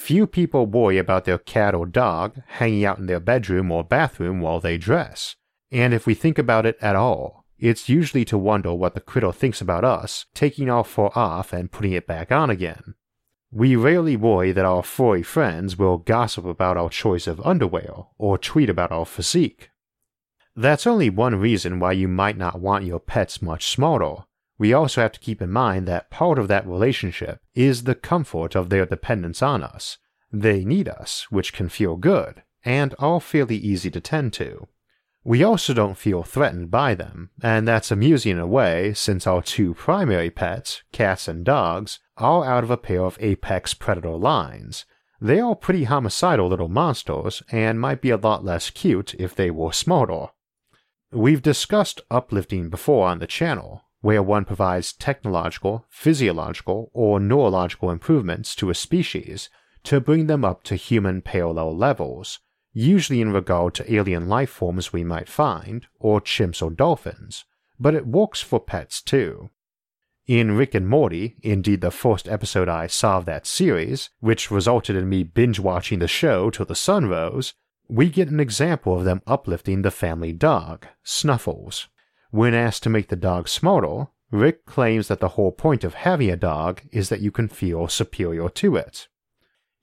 Few 0.02 0.26
people 0.26 0.66
worry 0.66 0.99
about 0.99 1.26
their 1.26 1.38
cat 1.38 1.76
or 1.76 1.87
dog 1.87 2.42
hanging 2.59 2.85
out 2.85 2.99
in 2.99 3.06
their 3.06 3.21
bedroom 3.21 3.71
or 3.71 3.85
bathroom 3.85 4.40
while 4.40 4.59
they 4.59 4.76
dress, 4.76 5.37
and 5.71 5.94
if 5.94 6.06
we 6.09 6.12
think 6.12 6.38
about 6.38 6.66
it 6.66 6.76
at 6.82 6.97
all, 6.97 7.44
it's 7.56 7.88
usually 7.88 8.25
to 8.25 8.37
wonder 8.37 8.75
what 8.75 8.94
the 8.94 9.00
critter 9.00 9.30
thinks 9.30 9.61
about 9.61 9.85
us 9.85 10.26
taking 10.35 10.68
our 10.68 10.82
fur 10.82 11.09
off 11.14 11.52
and 11.52 11.71
putting 11.71 11.92
it 11.92 12.09
back 12.09 12.32
on 12.32 12.50
again. 12.50 12.97
We 13.52 13.76
rarely 13.76 14.16
worry 14.16 14.50
that 14.50 14.64
our 14.64 14.82
furry 14.82 15.23
friends 15.23 15.78
will 15.78 15.99
gossip 15.99 16.47
about 16.47 16.76
our 16.76 16.90
choice 16.90 17.28
of 17.28 17.40
underwear 17.47 18.06
or 18.18 18.38
tweet 18.38 18.68
about 18.68 18.90
our 18.90 19.06
physique. 19.06 19.71
That's 20.56 20.85
only 20.85 21.11
one 21.11 21.37
reason 21.37 21.78
why 21.78 21.92
you 21.92 22.09
might 22.09 22.37
not 22.37 22.61
want 22.61 22.85
your 22.85 22.99
pets 22.99 23.40
much 23.40 23.68
smarter. 23.68 24.25
We 24.62 24.73
also 24.73 25.00
have 25.00 25.11
to 25.11 25.19
keep 25.19 25.42
in 25.42 25.50
mind 25.50 25.88
that 25.88 26.09
part 26.09 26.38
of 26.38 26.47
that 26.47 26.69
relationship 26.69 27.40
is 27.52 27.83
the 27.83 27.97
comfort 27.97 28.54
of 28.54 28.71
their 28.71 28.87
dependence 28.87 29.42
on 29.42 29.64
us. 29.64 29.99
They 30.31 30.64
need 30.64 30.88
us, 30.88 31.26
which 31.31 31.52
can 31.52 31.69
feel 31.69 31.97
good, 31.97 32.45
and 32.64 32.95
are 33.00 33.21
fairly 33.21 33.57
easy 33.57 33.90
to 33.90 34.00
tend 34.00 34.33
to. 34.35 34.69
We 35.25 35.42
also 35.42 35.75
don't 35.75 35.99
feel 35.99 36.23
threatened 36.23 36.71
by 36.71 36.95
them, 36.95 37.31
and 37.42 37.66
that's 37.66 37.90
amusing 37.90 38.31
in 38.31 38.38
a 38.38 38.47
way 38.47 38.95
since 38.95 39.26
our 39.26 39.42
two 39.42 39.75
primary 39.75 40.31
pets, 40.31 40.85
cats 40.92 41.26
and 41.26 41.45
dogs, 41.45 41.99
are 42.16 42.45
out 42.45 42.62
of 42.62 42.71
a 42.71 42.76
pair 42.76 43.02
of 43.02 43.19
apex 43.21 43.75
predator 43.75 44.14
lines. 44.14 44.85
They 45.21 45.40
are 45.40 45.57
pretty 45.57 45.85
homicidal 45.85 46.47
little 46.47 46.69
monsters 46.69 47.42
and 47.50 47.81
might 47.81 48.00
be 48.00 48.11
a 48.11 48.16
lot 48.16 48.45
less 48.45 48.71
cute 48.71 49.12
if 49.14 49.35
they 49.35 49.50
were 49.50 49.73
smarter. 49.73 50.26
We've 51.11 51.42
discussed 51.42 52.00
uplifting 52.12 52.71
before 52.71 53.09
on 53.09 53.19
the 53.19 53.26
channel, 53.26 53.83
where 54.02 54.23
one 54.23 54.44
provides 54.44 54.92
technological, 54.92 55.87
physiological, 55.88 56.90
or 56.92 57.18
neurological 57.18 57.90
improvements 57.90 58.54
to 58.56 58.68
a 58.68 58.75
species 58.75 59.49
to 59.85 60.00
bring 60.00 60.26
them 60.26 60.44
up 60.44 60.62
to 60.64 60.76
human 60.76 61.23
parallel 61.23 61.75
levels, 61.76 62.40
usually 62.73 63.21
in 63.21 63.32
regard 63.32 63.75
to 63.75 63.92
alien 63.92 64.28
life 64.28 64.50
forms 64.50 64.92
we 64.92 65.04
might 65.04 65.28
find, 65.28 65.87
or 65.99 66.21
chimps 66.21 66.62
or 66.62 66.71
dolphins, 66.71 67.44
but 67.78 67.94
it 67.94 68.06
works 68.06 68.40
for 68.40 68.61
pets 68.61 69.00
too. 69.00 69.50
In 70.26 70.56
Rick 70.56 70.75
and 70.75 70.88
Morty, 70.88 71.37
indeed 71.42 71.80
the 71.80 71.90
first 71.90 72.28
episode 72.28 72.68
I 72.68 72.87
saw 72.87 73.18
of 73.18 73.25
that 73.25 73.47
series, 73.47 74.11
which 74.21 74.50
resulted 74.50 74.97
in 74.97 75.09
me 75.09 75.25
binge 75.25 75.59
watching 75.59 75.99
the 75.99 76.09
show 76.09 76.50
till 76.50 76.66
the 76.66 76.75
sun 76.75 77.06
rose, 77.06 77.54
we 77.88 78.09
get 78.09 78.28
an 78.28 78.40
example 78.40 78.97
of 78.97 79.04
them 79.04 79.23
uplifting 79.26 79.82
the 79.82 79.90
family 79.90 80.32
dog, 80.32 80.87
Snuffles. 81.02 81.88
When 82.32 82.54
asked 82.54 82.82
to 82.84 82.90
make 82.90 83.08
the 83.08 83.16
dog 83.16 83.46
smarter, 83.46 84.06
Rick 84.30 84.64
claims 84.64 85.08
that 85.08 85.20
the 85.20 85.36
whole 85.36 85.52
point 85.52 85.84
of 85.84 85.92
having 85.92 86.30
a 86.30 86.36
dog 86.36 86.80
is 86.90 87.10
that 87.10 87.20
you 87.20 87.30
can 87.30 87.46
feel 87.46 87.88
superior 87.88 88.48
to 88.48 88.74
it. 88.74 89.08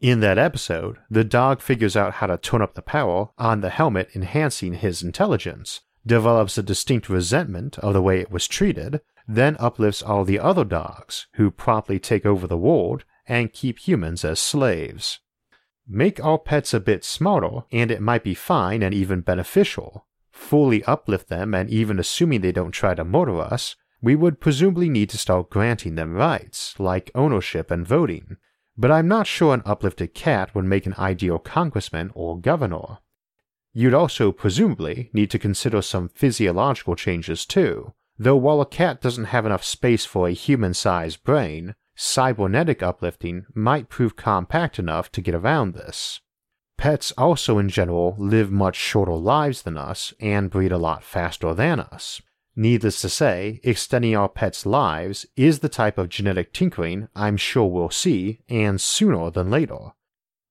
In 0.02 0.20
that 0.22 0.40
episode, 0.40 0.98
the 1.12 1.24
dog 1.24 1.62
figures 1.62 1.96
out 1.96 2.16
how 2.16 2.26
to 2.26 2.40
turn 2.40 2.64
up 2.64 2.74
the 2.74 2.82
power 2.82 3.30
on 3.38 3.62
the 3.62 3.70
helmet, 3.70 4.10
enhancing 4.16 4.74
his 4.74 5.04
intelligence, 5.04 5.82
develops 6.04 6.58
a 6.58 6.64
distinct 6.64 7.08
resentment 7.08 7.78
of 7.80 7.94
the 7.94 8.02
way 8.02 8.20
it 8.20 8.32
was 8.32 8.48
treated, 8.48 9.02
then 9.28 9.56
uplifts 9.60 10.02
all 10.02 10.26
the 10.26 10.40
other 10.40 10.66
dogs, 10.66 11.28
who 11.34 11.52
promptly 11.52 12.00
take 12.00 12.26
over 12.26 12.48
the 12.48 12.58
world 12.58 13.04
and 13.28 13.54
keep 13.54 13.78
humans 13.78 14.26
as 14.26 14.40
slaves. 14.40 15.20
Make 15.88 16.20
our 16.26 16.40
pets 16.40 16.74
a 16.74 16.80
bit 16.80 17.04
smarter, 17.04 17.60
and 17.72 17.92
it 17.92 18.02
might 18.02 18.24
be 18.24 18.34
fine 18.34 18.82
and 18.82 18.96
even 18.96 19.22
beneficial. 19.22 20.08
Fully 20.40 20.84
uplift 20.86 21.28
them, 21.28 21.54
and 21.54 21.70
even 21.70 22.00
assuming 22.00 22.42
they 22.42 22.54
don't 22.54 22.72
try 22.72 22.96
to 22.96 23.04
murder 23.04 23.40
us, 23.40 23.76
we 24.02 24.16
would 24.16 24.40
presumably 24.40 24.90
need 24.90 25.10
to 25.12 25.18
start 25.18 25.50
granting 25.50 25.96
them 25.96 26.14
rights, 26.14 26.80
like 26.80 27.12
ownership 27.14 27.70
and 27.70 27.86
voting. 27.86 28.38
But 28.76 28.90
I'm 28.90 29.08
not 29.08 29.28
sure 29.28 29.54
an 29.54 29.62
uplifted 29.66 30.16
cat 30.16 30.56
would 30.56 30.66
make 30.66 30.86
an 30.88 30.96
ideal 30.98 31.38
congressman 31.38 32.12
or 32.16 32.40
governor. 32.40 33.00
You'd 33.74 33.94
also 33.94 34.32
presumably 34.32 35.12
need 35.14 35.30
to 35.32 35.38
consider 35.38 35.82
some 35.82 36.10
physiological 36.10 36.96
changes 36.96 37.46
too, 37.46 37.94
though 38.18 38.38
while 38.38 38.62
a 38.62 38.66
cat 38.66 39.02
doesn't 39.02 39.26
have 39.26 39.46
enough 39.46 39.64
space 39.64 40.06
for 40.06 40.28
a 40.28 40.32
human 40.32 40.74
sized 40.74 41.24
brain, 41.24 41.76
cybernetic 41.96 42.82
uplifting 42.82 43.46
might 43.54 43.90
prove 43.90 44.16
compact 44.16 44.80
enough 44.80 45.12
to 45.12 45.22
get 45.22 45.36
around 45.36 45.74
this. 45.74 46.22
Pets 46.80 47.12
also, 47.18 47.58
in 47.58 47.68
general, 47.68 48.16
live 48.18 48.52
much 48.52 48.78
shorter 48.78 49.12
lives 49.12 49.64
than 49.64 49.78
us 49.78 50.14
and 50.20 50.50
breed 50.50 50.72
a 50.72 50.78
lot 50.78 51.04
faster 51.04 51.54
than 51.54 51.82
us. 51.82 52.22
Needless 52.56 53.02
to 53.02 53.10
say, 53.10 53.60
extending 53.64 54.16
our 54.16 54.30
pets' 54.30 54.66
lives 54.66 55.26
is 55.36 55.60
the 55.60 55.68
type 55.68 55.98
of 55.98 56.08
genetic 56.08 56.54
tinkering 56.54 57.10
I'm 57.14 57.36
sure 57.36 57.66
we'll 57.66 57.90
see, 57.90 58.40
and 58.48 58.80
sooner 58.80 59.30
than 59.30 59.52
later. 59.52 59.92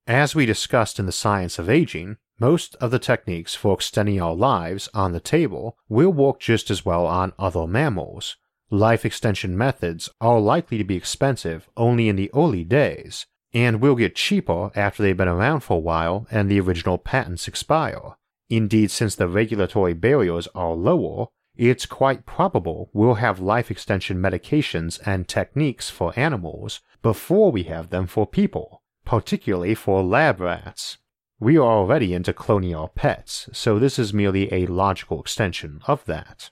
As 0.06 0.34
we 0.34 0.44
discussed 0.44 0.98
in 0.98 1.06
the 1.06 1.12
science 1.12 1.58
of 1.58 1.70
aging, 1.70 2.18
most 2.38 2.76
of 2.76 2.90
the 2.90 2.98
techniques 2.98 3.54
for 3.54 3.72
extending 3.72 4.20
our 4.20 4.34
lives 4.34 4.90
on 4.92 5.12
the 5.12 5.20
table 5.20 5.78
will 5.88 6.12
work 6.12 6.40
just 6.40 6.70
as 6.70 6.84
well 6.84 7.06
on 7.06 7.32
other 7.38 7.66
mammals, 7.66 8.36
Life 8.70 9.06
extension 9.06 9.56
methods 9.56 10.10
are 10.20 10.38
likely 10.38 10.76
to 10.76 10.84
be 10.84 10.96
expensive 10.96 11.70
only 11.74 12.10
in 12.10 12.16
the 12.16 12.30
early 12.34 12.64
days, 12.64 13.24
and 13.58 13.80
will 13.80 13.96
get 13.96 14.14
cheaper 14.14 14.70
after 14.76 15.02
they've 15.02 15.16
been 15.16 15.26
around 15.26 15.60
for 15.60 15.78
a 15.78 15.80
while 15.80 16.28
and 16.30 16.48
the 16.48 16.60
original 16.60 16.96
patents 16.96 17.48
expire. 17.48 18.16
Indeed, 18.48 18.92
since 18.92 19.16
the 19.16 19.26
regulatory 19.26 19.94
barriers 19.94 20.46
are 20.54 20.74
lower, 20.74 21.26
it's 21.56 21.84
quite 21.84 22.24
probable 22.24 22.88
we'll 22.92 23.14
have 23.14 23.40
life 23.40 23.68
extension 23.68 24.18
medications 24.18 25.00
and 25.04 25.26
techniques 25.26 25.90
for 25.90 26.12
animals 26.16 26.80
before 27.02 27.50
we 27.50 27.64
have 27.64 27.90
them 27.90 28.06
for 28.06 28.28
people, 28.28 28.80
particularly 29.04 29.74
for 29.74 30.04
lab 30.04 30.40
rats. 30.40 30.98
We 31.40 31.56
are 31.56 31.62
already 31.62 32.14
into 32.14 32.32
cloning 32.32 32.78
our 32.78 32.88
pets, 32.88 33.48
so 33.52 33.78
this 33.78 33.98
is 33.98 34.14
merely 34.14 34.52
a 34.52 34.66
logical 34.66 35.20
extension 35.20 35.80
of 35.88 36.04
that. 36.04 36.50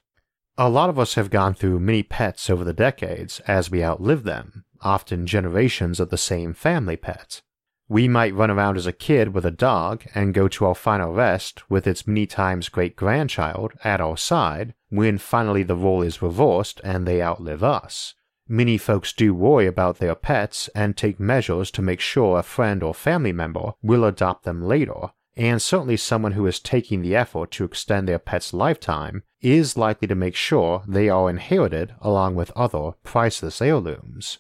A 0.59 0.69
lot 0.69 0.91
of 0.91 0.99
us 0.99 1.15
have 1.15 1.31
gone 1.31 1.55
through 1.55 1.79
many 1.79 2.03
pets 2.03 2.51
over 2.51 2.65
the 2.65 2.73
decades 2.73 3.41
as 3.47 3.71
we 3.71 3.85
outlive 3.85 4.25
them, 4.25 4.65
often 4.83 5.27
generations 5.27 6.01
of 6.01 6.11
the 6.11 6.19
same 6.19 6.53
family 6.53 6.97
pet. 6.97 7.43
We 7.89 8.09
might 8.09 8.35
run 8.35 8.51
around 8.51 8.77
as 8.77 8.87
a 8.87 8.93
kid 8.93 9.33
with 9.33 9.47
a 9.47 9.51
dog 9.53 10.05
and 10.15 10.35
go 10.35 10.49
to 10.49 10.67
our 10.67 10.75
final 10.75 11.13
rest 11.13 11.71
with 11.71 11.87
its 11.87 12.07
many 12.07 12.27
times 12.27 12.69
great 12.69 12.97
grandchild 12.97 13.75
at 13.85 14.01
our 14.01 14.17
side 14.17 14.75
when 14.89 15.19
finally 15.19 15.63
the 15.63 15.77
role 15.77 16.03
is 16.03 16.21
reversed 16.21 16.81
and 16.83 17.07
they 17.07 17.23
outlive 17.23 17.63
us. 17.63 18.15
Many 18.49 18.79
folks 18.79 19.13
do 19.13 19.35
worry 19.35 19.67
about 19.67 19.99
their 19.99 20.15
pets 20.15 20.69
and 20.75 20.97
take 20.97 21.21
measures 21.21 21.71
to 21.73 21.83
make 21.83 22.01
sure 22.01 22.39
a 22.39 22.43
friend 22.43 22.83
or 22.83 22.95
family 22.95 23.33
member 23.33 23.73
will 23.83 24.05
adopt 24.05 24.45
them 24.45 24.63
later, 24.63 25.11
and 25.37 25.61
certainly 25.61 25.97
someone 25.97 26.33
who 26.33 26.47
is 26.47 26.61
taking 26.61 27.03
the 27.03 27.15
effort 27.15 27.51
to 27.53 27.65
extend 27.65 28.09
their 28.09 28.19
pet's 28.19 28.55
lifetime 28.55 29.23
is 29.41 29.77
likely 29.77 30.09
to 30.09 30.15
make 30.15 30.35
sure 30.35 30.83
they 30.89 31.09
are 31.09 31.29
inherited 31.29 31.95
along 32.01 32.35
with 32.35 32.53
other 32.57 32.93
priceless 33.03 33.61
heirlooms. 33.61 34.39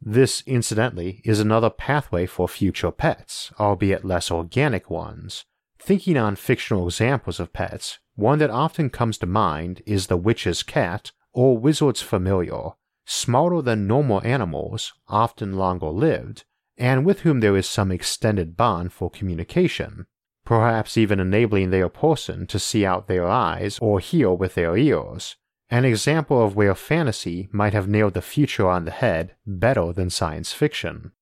This, 0.00 0.42
incidentally, 0.46 1.20
is 1.24 1.40
another 1.40 1.70
pathway 1.70 2.26
for 2.26 2.48
future 2.48 2.90
pets, 2.90 3.52
albeit 3.58 4.04
less 4.04 4.30
organic 4.30 4.88
ones. 4.88 5.44
Thinking 5.80 6.16
on 6.16 6.36
fictional 6.36 6.86
examples 6.86 7.40
of 7.40 7.52
pets, 7.52 7.98
one 8.14 8.38
that 8.38 8.50
often 8.50 8.90
comes 8.90 9.18
to 9.18 9.26
mind 9.26 9.82
is 9.86 10.06
the 10.06 10.16
witch's 10.16 10.62
cat 10.62 11.12
or 11.32 11.58
wizard's 11.58 12.02
familiar, 12.02 12.70
smaller 13.06 13.62
than 13.62 13.86
normal 13.86 14.20
animals, 14.24 14.92
often 15.08 15.54
longer 15.54 15.88
lived, 15.88 16.44
and 16.76 17.04
with 17.04 17.20
whom 17.20 17.40
there 17.40 17.56
is 17.56 17.68
some 17.68 17.90
extended 17.90 18.56
bond 18.56 18.92
for 18.92 19.10
communication, 19.10 20.06
perhaps 20.44 20.96
even 20.96 21.20
enabling 21.20 21.70
their 21.70 21.88
person 21.88 22.46
to 22.46 22.58
see 22.58 22.84
out 22.84 23.08
their 23.08 23.26
eyes 23.26 23.78
or 23.80 24.00
hear 24.00 24.32
with 24.32 24.54
their 24.54 24.76
ears, 24.76 25.36
an 25.70 25.84
example 25.84 26.42
of 26.42 26.56
where 26.56 26.74
fantasy 26.74 27.48
might 27.52 27.72
have 27.74 27.88
nailed 27.88 28.14
the 28.14 28.22
future 28.22 28.68
on 28.68 28.84
the 28.84 28.90
head 28.90 29.34
better 29.46 29.92
than 29.92 30.08
science 30.10 30.52
fiction. 30.52 31.12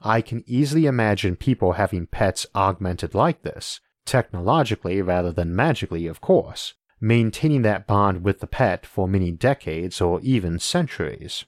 I 0.00 0.20
can 0.20 0.44
easily 0.46 0.84
imagine 0.84 1.36
people 1.36 1.72
having 1.72 2.06
pets 2.06 2.46
augmented 2.54 3.14
like 3.14 3.42
this, 3.42 3.80
technologically 4.04 5.00
rather 5.00 5.32
than 5.32 5.56
magically, 5.56 6.06
of 6.06 6.20
course, 6.20 6.74
maintaining 7.00 7.62
that 7.62 7.86
bond 7.86 8.22
with 8.22 8.40
the 8.40 8.46
pet 8.46 8.84
for 8.84 9.08
many 9.08 9.30
decades 9.30 10.00
or 10.00 10.20
even 10.22 10.58
centuries. 10.58 11.46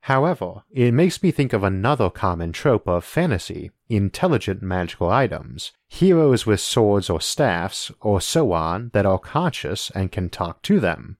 However, 0.00 0.64
it 0.70 0.92
makes 0.92 1.22
me 1.22 1.30
think 1.30 1.52
of 1.52 1.64
another 1.64 2.10
common 2.10 2.52
trope 2.52 2.86
of 2.86 3.04
fantasy 3.04 3.70
intelligent 3.88 4.62
magical 4.62 5.10
items, 5.10 5.72
heroes 5.88 6.44
with 6.44 6.60
swords 6.60 7.08
or 7.08 7.20
staffs 7.20 7.92
or 8.00 8.20
so 8.20 8.52
on 8.52 8.90
that 8.92 9.06
are 9.06 9.18
conscious 9.18 9.90
and 9.90 10.10
can 10.10 10.28
talk 10.28 10.60
to 10.62 10.80
them. 10.80 11.16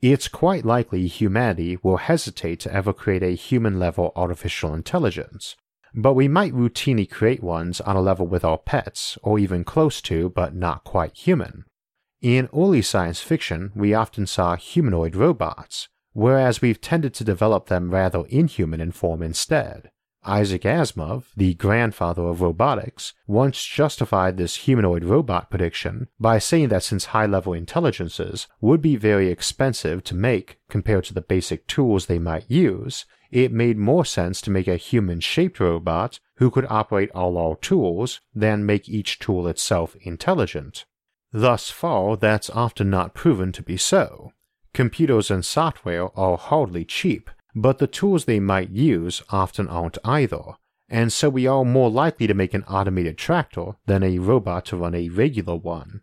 It's 0.00 0.28
quite 0.28 0.64
likely 0.64 1.06
humanity 1.06 1.78
will 1.82 1.96
hesitate 1.96 2.60
to 2.60 2.72
ever 2.72 2.92
create 2.92 3.22
a 3.22 3.34
human 3.34 3.78
level 3.78 4.12
artificial 4.14 4.72
intelligence, 4.72 5.56
but 5.94 6.14
we 6.14 6.28
might 6.28 6.52
routinely 6.52 7.10
create 7.10 7.42
ones 7.42 7.80
on 7.80 7.96
a 7.96 8.00
level 8.00 8.26
with 8.26 8.44
our 8.44 8.58
pets, 8.58 9.18
or 9.22 9.38
even 9.38 9.64
close 9.64 10.00
to 10.02 10.28
but 10.30 10.54
not 10.54 10.84
quite 10.84 11.16
human. 11.16 11.64
In 12.20 12.48
early 12.54 12.82
science 12.82 13.20
fiction, 13.20 13.72
we 13.74 13.94
often 13.94 14.26
saw 14.26 14.56
humanoid 14.56 15.16
robots, 15.16 15.88
whereas 16.12 16.60
we've 16.60 16.80
tended 16.80 17.14
to 17.14 17.24
develop 17.24 17.66
them 17.66 17.90
rather 17.90 18.24
inhuman 18.28 18.80
in 18.80 18.92
form 18.92 19.22
instead. 19.22 19.90
Isaac 20.28 20.62
Asimov, 20.62 21.24
the 21.36 21.54
grandfather 21.54 22.22
of 22.22 22.42
robotics, 22.42 23.14
once 23.26 23.64
justified 23.64 24.36
this 24.36 24.56
humanoid 24.56 25.04
robot 25.04 25.50
prediction 25.50 26.08
by 26.20 26.38
saying 26.38 26.68
that 26.68 26.82
since 26.82 27.06
high 27.06 27.26
level 27.26 27.54
intelligences 27.54 28.46
would 28.60 28.82
be 28.82 28.96
very 28.96 29.28
expensive 29.28 30.04
to 30.04 30.14
make 30.14 30.60
compared 30.68 31.04
to 31.04 31.14
the 31.14 31.22
basic 31.22 31.66
tools 31.66 32.06
they 32.06 32.18
might 32.18 32.50
use, 32.50 33.06
it 33.30 33.52
made 33.52 33.78
more 33.78 34.04
sense 34.04 34.40
to 34.42 34.50
make 34.50 34.68
a 34.68 34.76
human 34.76 35.20
shaped 35.20 35.60
robot 35.60 36.20
who 36.36 36.50
could 36.50 36.66
operate 36.68 37.10
all 37.12 37.36
our 37.38 37.56
tools 37.56 38.20
than 38.34 38.66
make 38.66 38.88
each 38.88 39.18
tool 39.18 39.48
itself 39.48 39.96
intelligent. 40.02 40.84
Thus 41.32 41.70
far, 41.70 42.16
that's 42.16 42.50
often 42.50 42.90
not 42.90 43.14
proven 43.14 43.52
to 43.52 43.62
be 43.62 43.76
so. 43.76 44.32
Computers 44.72 45.30
and 45.30 45.44
software 45.44 46.16
are 46.18 46.36
hardly 46.36 46.84
cheap, 46.84 47.30
but 47.54 47.78
the 47.78 47.86
tools 47.86 48.24
they 48.24 48.40
might 48.40 48.70
use 48.70 49.22
often 49.30 49.68
aren't 49.68 49.98
either, 50.04 50.42
and 50.88 51.12
so 51.12 51.28
we 51.28 51.46
are 51.46 51.64
more 51.64 51.90
likely 51.90 52.26
to 52.26 52.34
make 52.34 52.54
an 52.54 52.64
automated 52.64 53.18
tractor 53.18 53.72
than 53.86 54.02
a 54.02 54.18
robot 54.18 54.64
to 54.66 54.76
run 54.76 54.94
a 54.94 55.08
regular 55.08 55.56
one. 55.56 56.02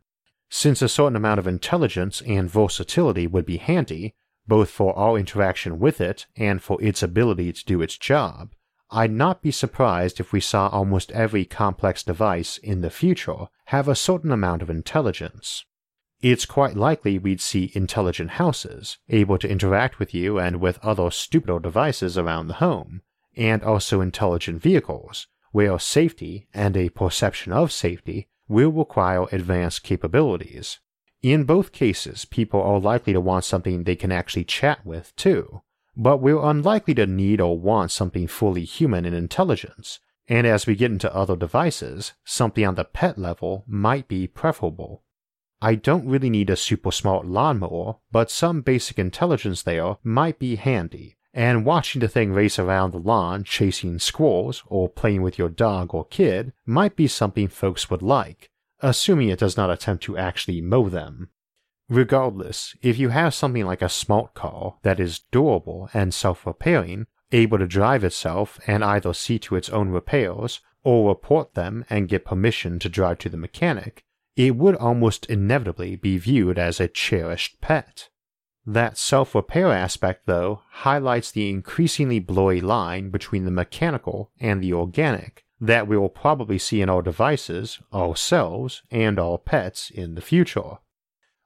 Since 0.49 0.81
a 0.81 0.89
certain 0.89 1.15
amount 1.15 1.39
of 1.39 1.47
intelligence 1.47 2.21
and 2.21 2.49
versatility 2.49 3.27
would 3.27 3.45
be 3.45 3.57
handy, 3.57 4.13
both 4.47 4.69
for 4.69 4.97
our 4.97 5.17
interaction 5.17 5.79
with 5.79 5.99
it 5.99 6.27
and 6.35 6.61
for 6.61 6.81
its 6.81 7.01
ability 7.01 7.51
to 7.53 7.65
do 7.65 7.81
its 7.81 7.97
job, 7.97 8.53
I'd 8.91 9.11
not 9.11 9.41
be 9.41 9.51
surprised 9.51 10.19
if 10.19 10.31
we 10.31 10.39
saw 10.39 10.67
almost 10.67 11.11
every 11.11 11.45
complex 11.45 12.03
device 12.03 12.57
in 12.57 12.81
the 12.81 12.91
future 12.91 13.47
have 13.65 13.87
a 13.87 13.95
certain 13.95 14.31
amount 14.31 14.61
of 14.61 14.69
intelligence 14.69 15.65
it's 16.31 16.47
quite 16.47 16.75
likely 16.75 17.19
we'd 17.19 17.39
see 17.39 17.71
intelligent 17.75 18.31
houses, 18.31 18.97
able 19.09 19.37
to 19.37 19.47
interact 19.47 19.99
with 19.99 20.11
you 20.11 20.39
and 20.39 20.59
with 20.59 20.79
other 20.83 21.11
stupider 21.11 21.59
devices 21.59 22.17
around 22.17 22.47
the 22.47 22.55
home, 22.55 23.03
and 23.37 23.61
also 23.61 24.01
intelligent 24.01 24.59
vehicles, 24.59 25.27
where 25.51 25.77
safety 25.77 26.47
and 26.51 26.75
a 26.75 26.89
perception 26.89 27.53
of 27.53 27.71
safety 27.71 28.27
will 28.47 28.71
require 28.71 29.27
advanced 29.31 29.83
capabilities. 29.83 30.79
In 31.21 31.43
both 31.43 31.71
cases, 31.71 32.25
people 32.25 32.59
are 32.59 32.79
likely 32.79 33.13
to 33.13 33.21
want 33.21 33.45
something 33.45 33.83
they 33.83 33.95
can 33.95 34.11
actually 34.11 34.45
chat 34.45 34.83
with, 34.83 35.15
too, 35.15 35.61
but 35.95 36.17
we're 36.17 36.43
unlikely 36.43 36.95
to 36.95 37.05
need 37.05 37.39
or 37.39 37.59
want 37.59 37.91
something 37.91 38.25
fully 38.25 38.63
human 38.63 39.05
in 39.05 39.13
intelligence, 39.13 39.99
and 40.27 40.47
as 40.47 40.65
we 40.65 40.73
get 40.75 40.89
into 40.89 41.15
other 41.15 41.35
devices, 41.35 42.13
something 42.23 42.65
on 42.65 42.73
the 42.73 42.83
pet 42.83 43.19
level 43.19 43.63
might 43.67 44.07
be 44.07 44.25
preferable. 44.25 45.03
I 45.65 45.73
don't 45.73 46.07
really 46.07 46.29
need 46.29 46.51
a 46.51 46.55
super 46.55 46.91
smart 46.91 47.25
lawnmower, 47.25 47.95
but 48.11 48.29
some 48.29 48.61
basic 48.61 48.99
intelligence 48.99 49.63
there 49.63 49.95
might 50.03 50.37
be 50.37 50.57
handy, 50.57 51.17
and 51.33 51.65
watching 51.65 52.01
the 52.01 52.07
thing 52.07 52.33
race 52.33 52.59
around 52.59 52.91
the 52.91 52.99
lawn 52.99 53.43
chasing 53.43 53.97
squirrels 53.97 54.61
or 54.67 54.87
playing 54.87 55.23
with 55.23 55.39
your 55.39 55.49
dog 55.49 55.91
or 55.91 56.05
kid 56.05 56.53
might 56.67 56.95
be 56.95 57.07
something 57.07 57.47
folks 57.47 57.89
would 57.89 58.03
like, 58.03 58.51
assuming 58.81 59.29
it 59.29 59.39
does 59.39 59.57
not 59.57 59.71
attempt 59.71 60.03
to 60.03 60.19
actually 60.19 60.61
mow 60.61 60.87
them. 60.87 61.29
Regardless, 61.89 62.75
if 62.83 62.99
you 62.99 63.09
have 63.09 63.33
something 63.33 63.65
like 63.65 63.81
a 63.81 63.89
smart 63.89 64.35
car 64.35 64.75
that 64.83 64.99
is 64.99 65.21
durable 65.31 65.89
and 65.95 66.13
self 66.13 66.45
repairing, 66.45 67.07
able 67.31 67.57
to 67.57 67.65
drive 67.65 68.03
itself 68.03 68.59
and 68.67 68.83
either 68.85 69.15
see 69.15 69.39
to 69.39 69.55
its 69.55 69.69
own 69.69 69.89
repairs 69.89 70.61
or 70.83 71.09
report 71.09 71.55
them 71.55 71.83
and 71.89 72.07
get 72.07 72.23
permission 72.23 72.77
to 72.77 72.87
drive 72.87 73.17
to 73.17 73.29
the 73.29 73.35
mechanic, 73.35 74.04
it 74.35 74.55
would 74.55 74.75
almost 74.75 75.25
inevitably 75.27 75.95
be 75.95 76.17
viewed 76.17 76.59
as 76.59 76.79
a 76.79 76.87
cherished 76.87 77.59
pet. 77.61 78.09
That 78.65 78.97
self 78.97 79.35
repair 79.35 79.71
aspect, 79.71 80.25
though, 80.25 80.61
highlights 80.69 81.31
the 81.31 81.49
increasingly 81.49 82.19
blurry 82.19 82.61
line 82.61 83.11
between 83.11 83.45
the 83.45 83.51
mechanical 83.51 84.31
and 84.39 84.61
the 84.61 84.73
organic 84.73 85.45
that 85.61 85.87
we 85.87 85.97
will 85.97 86.09
probably 86.09 86.57
see 86.57 86.81
in 86.81 86.89
our 86.89 87.01
devices, 87.01 87.79
ourselves, 87.93 88.83
and 88.91 89.19
our 89.19 89.37
pets 89.37 89.89
in 89.89 90.15
the 90.15 90.21
future. 90.21 90.79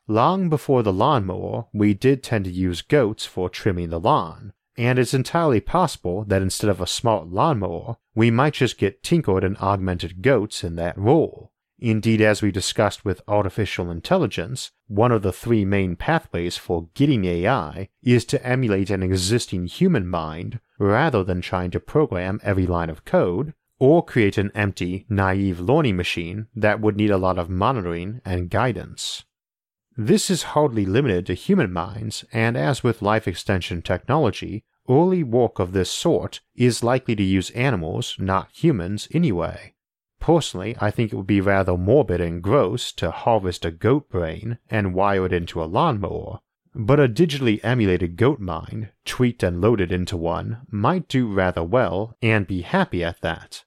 Long 0.07 0.49
before 0.49 0.81
the 0.81 0.93
lawnmower, 0.93 1.67
we 1.73 1.93
did 1.93 2.23
tend 2.23 2.45
to 2.45 2.51
use 2.51 2.81
goats 2.81 3.25
for 3.25 3.49
trimming 3.49 3.89
the 3.89 3.99
lawn, 3.99 4.53
and 4.77 4.97
it's 4.97 5.13
entirely 5.13 5.59
possible 5.59 6.23
that 6.23 6.41
instead 6.41 6.69
of 6.69 6.81
a 6.81 6.87
smart 6.87 7.27
lawnmower, 7.27 7.97
we 8.15 8.31
might 8.31 8.53
just 8.53 8.77
get 8.79 9.03
tinkered 9.03 9.43
and 9.43 9.57
augmented 9.57 10.23
goats 10.23 10.63
in 10.63 10.75
that 10.77 10.97
role, 10.97 11.51
Indeed, 11.81 12.19
as 12.19 12.41
we 12.41 12.51
discussed 12.51 13.05
with 13.05 13.21
artificial 13.27 13.89
intelligence, 13.89 14.71
one 14.87 15.13
of 15.13 15.21
the 15.21 15.31
three 15.31 15.63
main 15.63 15.95
pathways 15.95 16.57
for 16.57 16.89
getting 16.93 17.23
AI 17.23 17.87
is 18.03 18.25
to 18.25 18.45
emulate 18.45 18.89
an 18.89 19.01
existing 19.01 19.67
human 19.67 20.05
mind 20.05 20.59
rather 20.77 21.23
than 21.23 21.39
trying 21.39 21.71
to 21.71 21.79
program 21.79 22.41
every 22.43 22.67
line 22.67 22.89
of 22.89 23.05
code, 23.05 23.53
or 23.79 24.03
create 24.03 24.37
an 24.37 24.51
empty, 24.53 25.05
naive 25.07 25.61
learning 25.61 25.95
machine 25.95 26.47
that 26.53 26.81
would 26.81 26.97
need 26.97 27.11
a 27.11 27.17
lot 27.17 27.39
of 27.39 27.49
monitoring 27.49 28.19
and 28.25 28.49
guidance. 28.49 29.23
This 29.95 30.29
is 30.29 30.51
hardly 30.51 30.85
limited 30.85 31.25
to 31.27 31.33
human 31.33 31.71
minds, 31.71 32.25
and 32.33 32.57
as 32.57 32.83
with 32.83 33.01
life 33.01 33.25
extension 33.25 33.81
technology, 33.81 34.65
early 34.89 35.23
work 35.23 35.59
of 35.59 35.71
this 35.71 35.89
sort 35.89 36.41
is 36.55 36.83
likely 36.83 37.15
to 37.15 37.23
use 37.23 37.51
animals, 37.51 38.15
not 38.19 38.49
humans, 38.51 39.07
anyway. 39.13 39.73
Personally, 40.19 40.75
I 40.79 40.91
think 40.91 41.11
it 41.11 41.15
would 41.15 41.27
be 41.27 41.41
rather 41.41 41.77
morbid 41.77 42.19
and 42.19 42.41
gross 42.41 42.91
to 42.93 43.11
harvest 43.11 43.65
a 43.65 43.71
goat 43.71 44.09
brain 44.09 44.57
and 44.69 44.93
wire 44.93 45.25
it 45.25 45.33
into 45.33 45.63
a 45.63 45.65
lawnmower, 45.65 46.39
but 46.75 46.99
a 46.99 47.07
digitally 47.07 47.59
emulated 47.63 48.17
goat 48.17 48.39
mind, 48.39 48.89
tweaked 49.05 49.43
and 49.43 49.61
loaded 49.61 49.91
into 49.91 50.17
one, 50.17 50.61
might 50.69 51.07
do 51.07 51.31
rather 51.31 51.63
well 51.63 52.15
and 52.21 52.47
be 52.47 52.61
happy 52.61 53.03
at 53.03 53.21
that. 53.21 53.63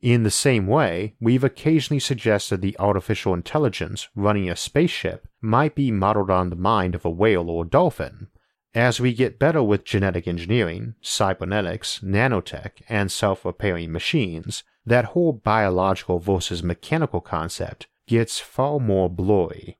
In 0.00 0.22
the 0.22 0.30
same 0.30 0.66
way, 0.66 1.14
we've 1.20 1.44
occasionally 1.44 2.00
suggested 2.00 2.62
the 2.62 2.76
artificial 2.78 3.34
intelligence 3.34 4.08
running 4.14 4.48
a 4.48 4.56
spaceship 4.56 5.28
might 5.42 5.74
be 5.74 5.90
modeled 5.90 6.30
on 6.30 6.48
the 6.48 6.56
mind 6.56 6.94
of 6.94 7.04
a 7.04 7.10
whale 7.10 7.50
or 7.50 7.66
dolphin. 7.66 8.28
As 8.74 9.00
we 9.00 9.12
get 9.12 9.38
better 9.38 9.62
with 9.62 9.84
genetic 9.84 10.26
engineering, 10.26 10.94
cybernetics, 11.02 12.00
nanotech, 12.02 12.82
and 12.88 13.12
self 13.12 13.44
repairing 13.44 13.92
machines, 13.92 14.62
that 14.86 15.06
whole 15.06 15.32
biological 15.32 16.18
versus 16.18 16.62
mechanical 16.62 17.20
concept 17.20 17.86
gets 18.06 18.40
far 18.40 18.80
more 18.80 19.08
blurry. 19.08 19.78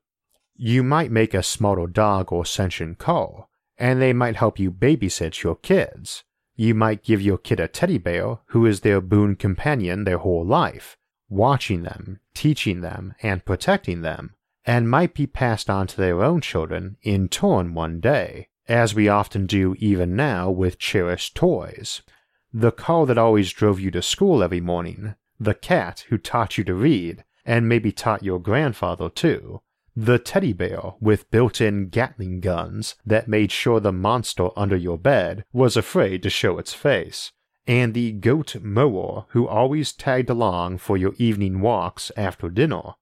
You 0.55 0.83
might 0.83 1.11
make 1.11 1.33
a 1.33 1.43
smarter 1.43 1.87
dog 1.87 2.31
or 2.31 2.45
sentient 2.45 2.97
car, 2.97 3.47
and 3.77 4.01
they 4.01 4.13
might 4.13 4.35
help 4.35 4.59
you 4.59 4.71
babysit 4.71 5.43
your 5.43 5.55
kids. 5.55 6.23
You 6.55 6.75
might 6.75 7.03
give 7.03 7.21
your 7.21 7.37
kid 7.37 7.59
a 7.59 7.67
teddy 7.67 7.97
bear 7.97 8.37
who 8.47 8.65
is 8.65 8.81
their 8.81 9.01
boon 9.01 9.35
companion 9.35 10.03
their 10.03 10.19
whole 10.19 10.45
life, 10.45 10.97
watching 11.29 11.83
them, 11.83 12.19
teaching 12.33 12.81
them, 12.81 13.15
and 13.23 13.43
protecting 13.43 14.01
them, 14.01 14.35
and 14.65 14.89
might 14.89 15.13
be 15.15 15.25
passed 15.25 15.69
on 15.69 15.87
to 15.87 15.97
their 15.97 16.23
own 16.23 16.41
children 16.41 16.97
in 17.01 17.27
turn 17.27 17.73
one 17.73 17.99
day, 17.99 18.49
as 18.67 18.93
we 18.93 19.09
often 19.09 19.47
do 19.47 19.75
even 19.79 20.15
now 20.15 20.51
with 20.51 20.77
cherished 20.77 21.35
toys, 21.35 22.03
the 22.53 22.71
car 22.71 23.05
that 23.05 23.17
always 23.17 23.51
drove 23.51 23.79
you 23.79 23.91
to 23.91 24.01
school 24.01 24.43
every 24.43 24.61
morning, 24.61 25.15
the 25.39 25.53
cat 25.53 26.05
who 26.09 26.17
taught 26.17 26.57
you 26.57 26.63
to 26.63 26.73
read, 26.73 27.23
and 27.45 27.67
maybe 27.67 27.91
taught 27.91 28.23
your 28.23 28.39
grandfather 28.39 29.09
too, 29.09 29.61
the 29.95 30.19
teddy 30.19 30.53
bear 30.53 30.93
with 30.99 31.29
built 31.31 31.59
in 31.59 31.89
Gatling 31.89 32.39
guns 32.39 32.95
that 33.05 33.27
made 33.27 33.51
sure 33.51 33.79
the 33.79 33.91
monster 33.91 34.49
under 34.55 34.75
your 34.75 34.97
bed 34.97 35.43
was 35.51 35.75
afraid 35.75 36.23
to 36.23 36.29
show 36.29 36.57
its 36.57 36.73
face, 36.73 37.31
and 37.67 37.93
the 37.93 38.11
goat 38.11 38.55
mower 38.61 39.25
who 39.29 39.47
always 39.47 39.91
tagged 39.91 40.29
along 40.29 40.77
for 40.77 40.97
your 40.97 41.13
evening 41.17 41.59
walks 41.59 42.11
after 42.15 42.49
dinner. 42.49 42.93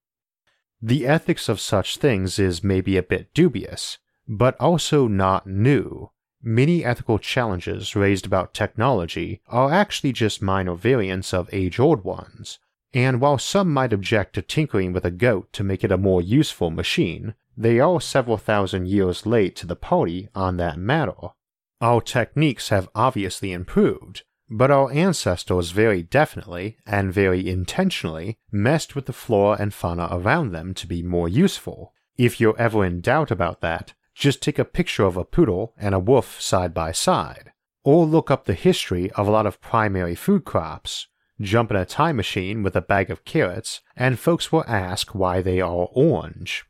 The 0.82 1.06
ethics 1.06 1.50
of 1.50 1.60
such 1.60 1.98
things 1.98 2.40
is 2.40 2.64
maybe 2.64 2.98
a 2.98 3.04
bit 3.04 3.34
dubious, 3.34 3.98
but 4.28 4.56
also 4.60 5.08
not 5.08 5.46
new, 5.46 6.12
Many 6.42 6.86
ethical 6.86 7.20
challenges 7.20 7.96
raised 7.96 8.26
about 8.26 8.54
technology 8.54 9.42
are 9.48 9.72
actually 9.72 10.14
just 10.14 10.42
minor 10.42 10.74
variants 10.74 11.34
of 11.34 11.50
age 11.52 11.80
old 11.80 12.04
ones, 12.04 12.60
and 12.94 13.20
while 13.20 13.38
some 13.38 13.72
might 13.74 13.92
object 13.92 14.36
to 14.36 14.42
tinkering 14.42 14.94
with 14.94 15.06
a 15.06 15.12
goat 15.12 15.52
to 15.54 15.64
make 15.64 15.84
it 15.84 15.92
a 15.92 15.98
more 15.98 16.22
useful 16.22 16.72
machine, 16.72 17.36
they 17.58 17.80
are 17.80 18.00
several 18.00 18.38
thousand 18.38 18.88
years 18.88 19.26
late 19.26 19.56
to 19.58 19.68
the 19.68 19.76
party 19.76 20.30
on 20.34 20.56
that 20.58 20.78
matter. 20.78 21.34
Our 21.82 22.02
techniques 22.02 22.70
have 22.70 22.90
obviously 22.96 23.52
improved, 23.52 24.24
but 24.50 24.72
our 24.72 24.92
ancestors 24.92 25.72
very 25.72 26.02
definitely 26.02 26.78
and 26.86 27.14
very 27.14 27.48
intentionally 27.48 28.38
messed 28.52 28.96
with 28.96 29.06
the 29.06 29.14
flora 29.14 29.58
and 29.60 29.74
fauna 29.74 30.08
around 30.10 30.52
them 30.52 30.74
to 30.76 30.88
be 30.88 31.04
more 31.04 31.28
useful. 31.28 31.94
If 32.18 32.40
you're 32.40 32.58
ever 32.58 32.84
in 32.86 33.02
doubt 33.02 33.30
about 33.30 33.62
that, 33.62 33.94
just 34.20 34.42
take 34.42 34.60
a 34.60 34.66
picture 34.66 35.06
of 35.06 35.16
a 35.16 35.24
poodle 35.24 35.74
and 35.78 35.96
a 35.96 36.00
wolf 36.00 36.42
side 36.42 36.74
by 36.74 36.92
side, 36.92 37.54
or 37.86 38.06
look 38.06 38.30
up 38.30 38.44
the 38.46 38.54
history 38.54 39.10
of 39.12 39.28
a 39.28 39.32
lot 39.32 39.46
of 39.46 39.62
primary 39.62 40.14
food 40.14 40.44
crops, 40.44 41.08
jump 41.40 41.72
in 41.72 41.78
a 41.78 41.86
time 41.86 42.18
machine 42.18 42.62
with 42.62 42.76
a 42.76 42.82
bag 42.82 43.10
of 43.10 43.24
carrots, 43.24 43.80
and 43.96 44.20
folks 44.20 44.52
will 44.52 44.66
ask 44.68 45.16
why 45.16 45.42
they 45.42 45.62
are 45.62 45.88
orange. 45.94 46.66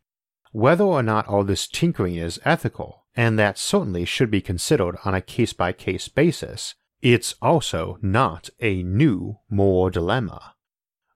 Whether 0.52 0.84
or 0.84 1.02
not 1.02 1.28
all 1.28 1.44
this 1.44 1.68
tinkering 1.68 2.16
is 2.16 2.40
ethical, 2.46 3.06
and 3.16 3.40
that 3.40 3.58
certainly 3.58 4.06
should 4.06 4.30
be 4.30 4.42
considered 4.42 4.98
on 5.04 5.16
a 5.16 5.22
case 5.22 5.52
by 5.52 5.74
case 5.74 6.08
basis, 6.08 6.76
it's 7.02 7.34
also 7.42 7.98
not 8.04 8.52
a 8.60 8.84
new 8.84 9.40
moral 9.50 9.90
dilemma. 9.90 10.54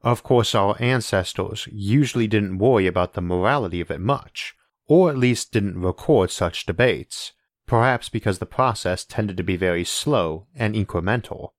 Of 0.01 0.23
course, 0.23 0.55
our 0.55 0.75
ancestors 0.79 1.67
usually 1.71 2.27
didn't 2.27 2.57
worry 2.57 2.87
about 2.87 3.13
the 3.13 3.21
morality 3.21 3.81
of 3.81 3.91
it 3.91 4.01
much, 4.01 4.55
or 4.87 5.09
at 5.09 5.17
least 5.17 5.51
didn't 5.51 5.81
record 5.81 6.31
such 6.31 6.65
debates, 6.65 7.33
perhaps 7.65 8.09
because 8.09 8.39
the 8.39 8.45
process 8.45 9.05
tended 9.05 9.37
to 9.37 9.43
be 9.43 9.55
very 9.55 9.83
slow 9.83 10.47
and 10.55 10.75
incremental. 10.75 11.49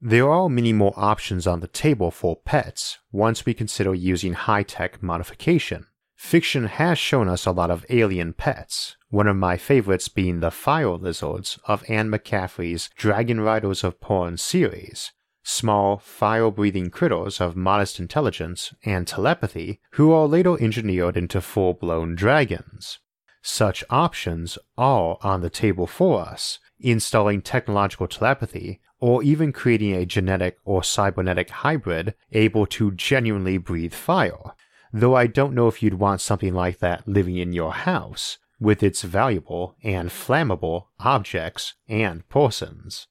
There 0.00 0.30
are 0.30 0.48
many 0.48 0.72
more 0.72 0.92
options 0.94 1.46
on 1.46 1.60
the 1.60 1.66
table 1.66 2.10
for 2.10 2.36
pets 2.36 2.98
once 3.10 3.46
we 3.46 3.54
consider 3.54 3.94
using 3.94 4.34
high 4.34 4.62
tech 4.62 5.02
modification. 5.02 5.86
Fiction 6.14 6.66
has 6.66 6.98
shown 6.98 7.28
us 7.28 7.46
a 7.46 7.50
lot 7.50 7.70
of 7.70 7.84
alien 7.90 8.32
pets, 8.32 8.96
one 9.08 9.26
of 9.26 9.36
my 9.36 9.56
favorites 9.56 10.08
being 10.08 10.40
the 10.40 10.50
fire 10.50 10.96
lizards 10.96 11.58
of 11.64 11.84
Anne 11.88 12.10
McCaffrey's 12.10 12.90
Dragon 12.96 13.40
Riders 13.40 13.84
of 13.84 14.00
Pern 14.00 14.38
series, 14.38 15.12
small, 15.48 15.98
fire 15.98 16.50
breathing 16.50 16.90
critters 16.90 17.40
of 17.40 17.54
modest 17.54 18.00
intelligence 18.00 18.74
and 18.84 19.06
telepathy 19.06 19.80
who 19.92 20.12
are 20.12 20.26
later 20.26 20.60
engineered 20.60 21.16
into 21.16 21.40
full 21.40 21.72
blown 21.72 22.16
dragons. 22.16 22.98
Such 23.42 23.84
options 23.88 24.58
are 24.76 25.18
on 25.22 25.42
the 25.42 25.48
table 25.48 25.86
for 25.86 26.20
us, 26.20 26.58
installing 26.80 27.42
technological 27.42 28.08
telepathy 28.08 28.80
or 28.98 29.22
even 29.22 29.52
creating 29.52 29.94
a 29.94 30.04
genetic 30.04 30.56
or 30.64 30.82
cybernetic 30.82 31.50
hybrid 31.50 32.14
able 32.32 32.66
to 32.66 32.90
genuinely 32.90 33.56
breathe 33.56 33.94
fire, 33.94 34.52
though 34.92 35.14
I 35.14 35.28
don't 35.28 35.54
know 35.54 35.68
if 35.68 35.80
you'd 35.80 35.94
want 35.94 36.20
something 36.20 36.54
like 36.54 36.80
that 36.80 37.06
living 37.06 37.36
in 37.36 37.52
your 37.52 37.72
house, 37.72 38.38
with 38.58 38.82
its 38.82 39.02
valuable 39.02 39.76
and 39.84 40.10
flammable 40.10 40.86
objects 40.98 41.74
and 41.88 42.28
persons. 42.28 43.06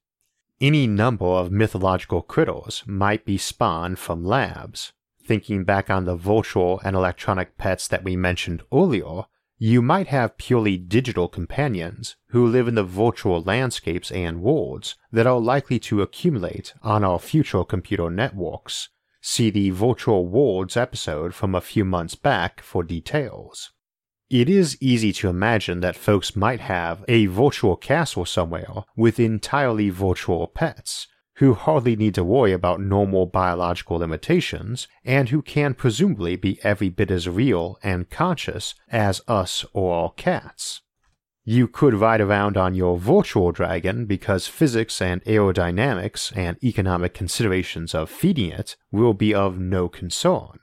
Any 0.62 0.88
number 0.88 1.26
of 1.26 1.52
mythological 1.52 2.22
critters 2.22 2.84
might 2.88 3.26
be 3.26 3.38
spawned 3.38 4.00
from 4.00 4.24
labs. 4.24 4.94
Thinking 5.22 5.66
back 5.66 5.90
on 5.90 6.06
the 6.06 6.16
virtual 6.16 6.80
and 6.86 6.96
electronic 6.96 7.58
pets 7.58 7.90
that 7.90 8.06
we 8.06 8.16
mentioned 8.16 8.64
earlier, 8.72 9.24
you 9.58 9.82
might 9.82 10.08
have 10.08 10.38
purely 10.38 10.78
digital 10.78 11.28
companions 11.28 12.16
who 12.28 12.48
live 12.48 12.70
in 12.70 12.76
the 12.76 12.84
virtual 12.84 13.42
landscapes 13.42 14.12
and 14.12 14.42
worlds 14.42 14.96
that 15.12 15.28
are 15.28 15.42
likely 15.42 15.78
to 15.80 16.02
accumulate 16.02 16.74
on 16.82 17.04
our 17.04 17.20
future 17.20 17.66
computer 17.66 18.10
networks. 18.10 18.90
See 19.20 19.50
the 19.50 19.72
Virtual 19.72 20.26
Worlds 20.26 20.78
episode 20.78 21.34
from 21.34 21.54
a 21.54 21.62
few 21.62 21.84
months 21.84 22.16
back 22.16 22.62
for 22.62 22.82
details. 22.82 23.72
It 24.30 24.50
is 24.50 24.78
easy 24.82 25.14
to 25.14 25.30
imagine 25.30 25.82
that 25.82 25.96
folks 25.96 26.36
might 26.36 26.60
have 26.62 27.06
a 27.08 27.28
virtual 27.28 27.76
castle 27.76 28.26
somewhere 28.26 28.84
with 28.98 29.20
entirely 29.20 29.92
virtual 29.92 30.48
pets, 30.48 31.08
who 31.36 31.54
hardly 31.54 31.96
need 31.96 32.16
to 32.16 32.24
worry 32.24 32.52
about 32.52 32.82
normal 32.82 33.28
biological 33.28 33.98
limitations, 33.98 34.88
and 35.04 35.30
who 35.30 35.44
can 35.44 35.76
presumably 35.76 36.36
be 36.36 36.60
every 36.64 36.90
bit 36.90 37.12
as 37.12 37.30
real 37.30 37.78
and 37.84 38.10
conscious 38.10 38.74
as 38.90 39.22
us 39.28 39.64
or 39.74 39.94
our 39.94 40.12
cats. 40.14 40.82
You 41.44 41.68
could 41.68 41.94
ride 41.94 42.22
around 42.22 42.58
on 42.58 42.74
your 42.74 42.98
virtual 42.98 43.52
dragon 43.52 44.08
because 44.08 44.48
physics 44.48 45.00
and 45.04 45.24
aerodynamics 45.26 46.36
and 46.36 46.58
economic 46.64 47.14
considerations 47.14 47.94
of 47.94 48.10
feeding 48.10 48.50
it 48.50 48.76
will 48.92 49.14
be 49.14 49.36
of 49.36 49.60
no 49.60 49.88
concern. 49.88 50.62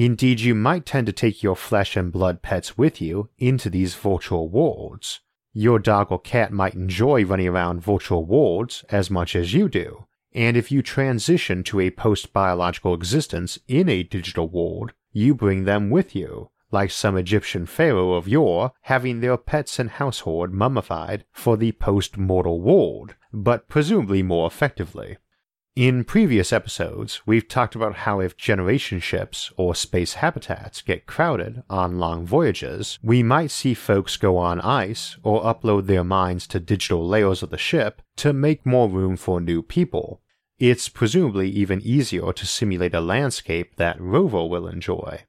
Indeed, 0.00 0.38
you 0.38 0.54
might 0.54 0.86
tend 0.86 1.08
to 1.08 1.12
take 1.12 1.42
your 1.42 1.56
flesh 1.56 1.96
and 1.96 2.12
blood 2.12 2.40
pets 2.40 2.78
with 2.78 3.00
you 3.00 3.30
into 3.36 3.68
these 3.68 3.96
virtual 3.96 4.48
worlds. 4.48 5.18
Your 5.52 5.80
dog 5.80 6.12
or 6.12 6.20
cat 6.20 6.52
might 6.52 6.74
enjoy 6.74 7.24
running 7.24 7.48
around 7.48 7.82
virtual 7.82 8.24
worlds 8.24 8.84
as 8.90 9.10
much 9.10 9.34
as 9.34 9.54
you 9.54 9.68
do, 9.68 10.06
and 10.32 10.56
if 10.56 10.70
you 10.70 10.82
transition 10.82 11.64
to 11.64 11.80
a 11.80 11.90
post 11.90 12.32
biological 12.32 12.94
existence 12.94 13.58
in 13.66 13.88
a 13.88 14.04
digital 14.04 14.48
world, 14.48 14.92
you 15.10 15.34
bring 15.34 15.64
them 15.64 15.90
with 15.90 16.14
you, 16.14 16.50
like 16.70 16.92
some 16.92 17.16
Egyptian 17.16 17.66
pharaoh 17.66 18.12
of 18.12 18.28
yore 18.28 18.70
having 18.82 19.18
their 19.18 19.36
pets 19.36 19.80
and 19.80 19.90
household 19.90 20.52
mummified 20.52 21.24
for 21.32 21.56
the 21.56 21.72
post 21.72 22.16
mortal 22.16 22.60
world, 22.60 23.16
but 23.32 23.68
presumably 23.68 24.22
more 24.22 24.46
effectively. 24.46 25.16
In 25.78 26.02
previous 26.02 26.52
episodes, 26.52 27.22
we've 27.24 27.46
talked 27.46 27.76
about 27.76 27.98
how 27.98 28.18
if 28.18 28.36
generation 28.36 28.98
ships 28.98 29.52
or 29.56 29.76
space 29.76 30.14
habitats 30.14 30.82
get 30.82 31.06
crowded 31.06 31.62
on 31.70 32.00
long 32.00 32.26
voyages, 32.26 32.98
we 33.00 33.22
might 33.22 33.52
see 33.52 33.74
folks 33.74 34.16
go 34.16 34.38
on 34.38 34.60
ice 34.60 35.16
or 35.22 35.40
upload 35.44 35.86
their 35.86 36.02
minds 36.02 36.48
to 36.48 36.58
digital 36.58 37.06
layers 37.06 37.44
of 37.44 37.50
the 37.50 37.56
ship 37.56 38.02
to 38.16 38.32
make 38.32 38.66
more 38.66 38.88
room 38.88 39.16
for 39.16 39.40
new 39.40 39.62
people. 39.62 40.20
It's 40.58 40.88
presumably 40.88 41.48
even 41.48 41.80
easier 41.82 42.32
to 42.32 42.44
simulate 42.44 42.92
a 42.92 43.00
landscape 43.00 43.76
that 43.76 44.00
Rover 44.00 44.44
will 44.46 44.66
enjoy. 44.66 45.20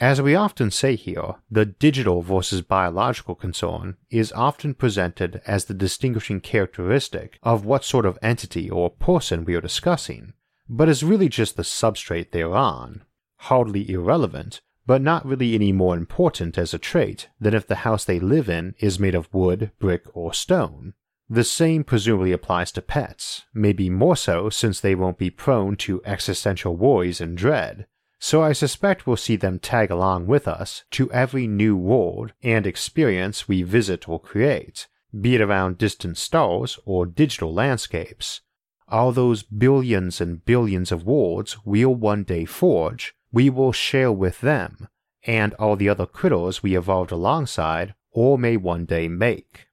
As 0.00 0.20
we 0.20 0.34
often 0.34 0.70
say 0.70 0.96
here, 0.96 1.36
the 1.50 1.64
digital 1.64 2.22
versus 2.22 2.60
biological 2.60 3.34
concern 3.34 3.96
is 4.10 4.32
often 4.32 4.74
presented 4.74 5.40
as 5.46 5.66
the 5.66 5.74
distinguishing 5.74 6.40
characteristic 6.40 7.38
of 7.42 7.64
what 7.64 7.84
sort 7.84 8.04
of 8.04 8.18
entity 8.20 8.68
or 8.68 8.90
person 8.90 9.44
we 9.44 9.54
are 9.54 9.60
discussing, 9.60 10.32
but 10.68 10.88
is 10.88 11.04
really 11.04 11.28
just 11.28 11.56
the 11.56 11.62
substrate 11.62 12.32
thereon, 12.32 13.04
hardly 13.36 13.88
irrelevant, 13.90 14.60
but 14.86 15.02
not 15.02 15.24
really 15.24 15.54
any 15.54 15.70
more 15.70 15.96
important 15.96 16.58
as 16.58 16.74
a 16.74 16.78
trait 16.78 17.28
than 17.38 17.54
if 17.54 17.66
the 17.66 17.76
house 17.86 18.04
they 18.04 18.18
live 18.18 18.48
in 18.48 18.74
is 18.78 18.98
made 18.98 19.14
of 19.14 19.32
wood, 19.32 19.70
brick, 19.78 20.04
or 20.14 20.34
stone. 20.34 20.94
The 21.28 21.44
same 21.44 21.84
presumably 21.84 22.32
applies 22.32 22.72
to 22.72 22.82
pets, 22.82 23.44
maybe 23.54 23.88
more 23.88 24.16
so 24.16 24.50
since 24.50 24.80
they 24.80 24.94
won't 24.94 25.18
be 25.18 25.30
prone 25.30 25.76
to 25.76 26.02
existential 26.04 26.76
worries 26.76 27.20
and 27.20 27.38
dread, 27.38 27.86
so 28.24 28.40
I 28.40 28.52
suspect 28.52 29.04
we'll 29.04 29.16
see 29.16 29.34
them 29.34 29.58
tag 29.58 29.90
along 29.90 30.28
with 30.28 30.46
us 30.46 30.84
to 30.92 31.10
every 31.10 31.48
new 31.48 31.76
world 31.76 32.32
and 32.40 32.68
experience 32.68 33.48
we 33.48 33.64
visit 33.64 34.08
or 34.08 34.20
create, 34.20 34.86
be 35.20 35.34
it 35.34 35.40
around 35.40 35.76
distant 35.76 36.16
stars 36.16 36.78
or 36.84 37.04
digital 37.04 37.52
landscapes. 37.52 38.42
All 38.86 39.10
those 39.10 39.42
billions 39.42 40.20
and 40.20 40.44
billions 40.44 40.92
of 40.92 41.04
worlds 41.04 41.56
we'll 41.64 41.96
one 41.96 42.22
day 42.22 42.44
forge, 42.44 43.12
we 43.32 43.50
will 43.50 43.72
share 43.72 44.12
with 44.12 44.40
them, 44.40 44.86
and 45.24 45.52
all 45.54 45.74
the 45.74 45.88
other 45.88 46.06
critters 46.06 46.62
we 46.62 46.76
evolved 46.76 47.10
alongside 47.10 47.92
or 48.12 48.38
may 48.38 48.56
one 48.56 48.84
day 48.84 49.08
make. 49.08 49.66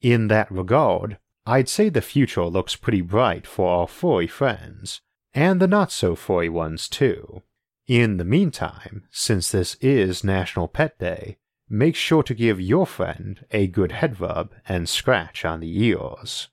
In 0.00 0.28
that 0.28 0.50
regard, 0.50 1.18
I'd 1.44 1.68
say 1.68 1.90
the 1.90 2.00
future 2.00 2.46
looks 2.46 2.74
pretty 2.74 3.02
bright 3.02 3.46
for 3.46 3.68
our 3.68 3.86
furry 3.86 4.28
friends, 4.28 5.02
and 5.34 5.60
the 5.60 5.68
not 5.68 5.92
so 5.92 6.16
furry 6.16 6.48
ones 6.48 6.88
too. 6.88 7.42
In 7.92 8.16
the 8.16 8.24
meantime, 8.24 9.04
since 9.10 9.50
this 9.50 9.74
is 9.82 10.24
National 10.24 10.66
Pet 10.66 10.98
Day, 10.98 11.36
make 11.68 11.94
sure 11.94 12.22
to 12.22 12.32
give 12.32 12.58
your 12.58 12.86
friend 12.86 13.44
a 13.50 13.66
good 13.66 13.92
head 13.92 14.18
rub 14.18 14.54
and 14.66 14.88
scratch 14.88 15.44
on 15.44 15.60
the 15.60 15.78
ears. 15.84 16.48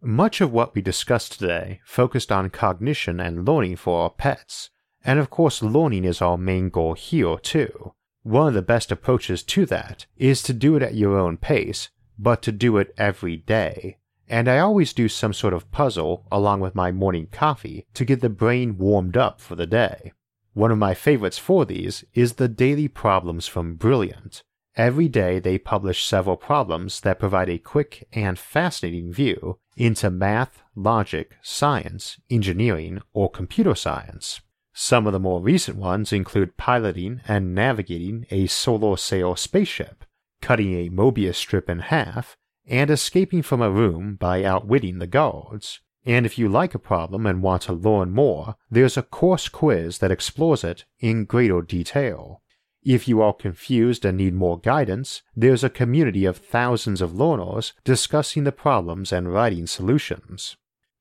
Much 0.00 0.40
of 0.40 0.52
what 0.52 0.76
we 0.76 0.80
discussed 0.80 1.32
today 1.32 1.80
focused 1.84 2.30
on 2.30 2.50
cognition 2.50 3.18
and 3.18 3.44
learning 3.44 3.74
for 3.74 4.02
our 4.02 4.10
pets, 4.10 4.70
and 5.04 5.18
of 5.18 5.28
course, 5.28 5.60
learning 5.60 6.04
is 6.04 6.22
our 6.22 6.38
main 6.38 6.68
goal 6.68 6.94
here 6.94 7.36
too. 7.36 7.94
One 8.22 8.46
of 8.46 8.54
the 8.54 8.62
best 8.62 8.92
approaches 8.92 9.42
to 9.42 9.66
that 9.66 10.06
is 10.16 10.40
to 10.44 10.52
do 10.52 10.76
it 10.76 10.84
at 10.84 10.94
your 10.94 11.18
own 11.18 11.36
pace, 11.36 11.88
but 12.16 12.42
to 12.42 12.52
do 12.52 12.76
it 12.76 12.94
every 12.96 13.38
day 13.38 13.98
and 14.32 14.48
I 14.48 14.58
always 14.60 14.94
do 14.94 15.10
some 15.10 15.34
sort 15.34 15.52
of 15.52 15.70
puzzle 15.70 16.24
along 16.32 16.60
with 16.60 16.74
my 16.74 16.90
morning 16.90 17.28
coffee 17.30 17.84
to 17.92 18.06
get 18.06 18.22
the 18.22 18.30
brain 18.30 18.78
warmed 18.78 19.14
up 19.14 19.42
for 19.42 19.56
the 19.56 19.66
day. 19.66 20.14
One 20.54 20.70
of 20.70 20.78
my 20.78 20.94
favorites 20.94 21.36
for 21.36 21.66
these 21.66 22.02
is 22.14 22.32
the 22.32 22.48
Daily 22.48 22.88
Problems 22.88 23.46
from 23.46 23.74
Brilliant. 23.74 24.42
Every 24.74 25.06
day 25.06 25.38
they 25.38 25.58
publish 25.58 26.06
several 26.06 26.38
problems 26.38 27.00
that 27.00 27.18
provide 27.18 27.50
a 27.50 27.58
quick 27.58 28.08
and 28.14 28.38
fascinating 28.38 29.12
view 29.12 29.58
into 29.76 30.10
math, 30.10 30.62
logic, 30.74 31.32
science, 31.42 32.18
engineering, 32.30 33.02
or 33.12 33.30
computer 33.30 33.74
science. 33.74 34.40
Some 34.72 35.06
of 35.06 35.12
the 35.12 35.20
more 35.20 35.42
recent 35.42 35.76
ones 35.76 36.10
include 36.10 36.56
piloting 36.56 37.20
and 37.28 37.54
navigating 37.54 38.24
a 38.30 38.46
solar 38.46 38.96
sail 38.96 39.36
spaceship, 39.36 40.06
cutting 40.40 40.72
a 40.72 40.88
Mobius 40.88 41.34
strip 41.34 41.68
in 41.68 41.80
half, 41.80 42.38
and 42.66 42.90
escaping 42.90 43.42
from 43.42 43.60
a 43.60 43.70
room 43.70 44.16
by 44.16 44.44
outwitting 44.44 44.98
the 44.98 45.06
guards. 45.06 45.80
And 46.04 46.26
if 46.26 46.38
you 46.38 46.48
like 46.48 46.74
a 46.74 46.80
problem 46.80 47.26
and 47.26 47.42
want 47.42 47.62
to 47.62 47.72
learn 47.72 48.10
more, 48.10 48.56
there's 48.70 48.96
a 48.96 49.02
course 49.02 49.48
quiz 49.48 49.98
that 49.98 50.10
explores 50.10 50.64
it 50.64 50.84
in 50.98 51.24
greater 51.24 51.62
detail. 51.62 52.42
If 52.84 53.06
you 53.06 53.22
are 53.22 53.32
confused 53.32 54.04
and 54.04 54.18
need 54.18 54.34
more 54.34 54.58
guidance, 54.58 55.22
there's 55.36 55.62
a 55.62 55.70
community 55.70 56.24
of 56.24 56.38
thousands 56.38 57.00
of 57.00 57.14
learners 57.14 57.72
discussing 57.84 58.42
the 58.42 58.50
problems 58.50 59.12
and 59.12 59.32
writing 59.32 59.68
solutions. 59.68 60.56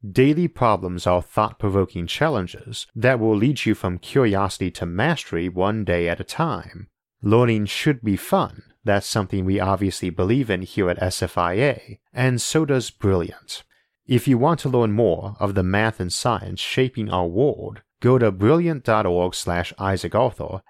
Daily 0.07 0.47
problems 0.47 1.07
are 1.07 1.21
thought 1.21 1.57
provoking 1.57 2.05
challenges 2.05 2.85
that 2.95 3.19
will 3.19 3.35
lead 3.35 3.65
you 3.65 3.73
from 3.73 3.97
curiosity 3.97 4.69
to 4.71 4.85
mastery 4.85 5.49
one 5.49 5.83
day 5.83 6.07
at 6.07 6.19
a 6.19 6.23
time. 6.23 6.87
Learning 7.23 7.65
should 7.65 8.03
be 8.03 8.15
fun, 8.15 8.63
that's 8.83 9.07
something 9.07 9.45
we 9.45 9.59
obviously 9.59 10.09
believe 10.09 10.49
in 10.49 10.61
here 10.63 10.89
at 10.89 10.99
SFIA, 10.99 11.99
and 12.13 12.41
so 12.41 12.65
does 12.65 12.89
Brilliant. 12.89 13.63
If 14.07 14.27
you 14.27 14.37
want 14.37 14.59
to 14.61 14.69
learn 14.69 14.91
more 14.91 15.35
of 15.39 15.55
the 15.55 15.63
math 15.63 15.99
and 15.99 16.11
science 16.11 16.59
shaping 16.59 17.09
our 17.09 17.27
world, 17.27 17.81
go 18.01 18.17
to 18.17 18.31
brilliant.org 18.31 19.35
slash 19.35 19.73
Isaac 19.77 20.13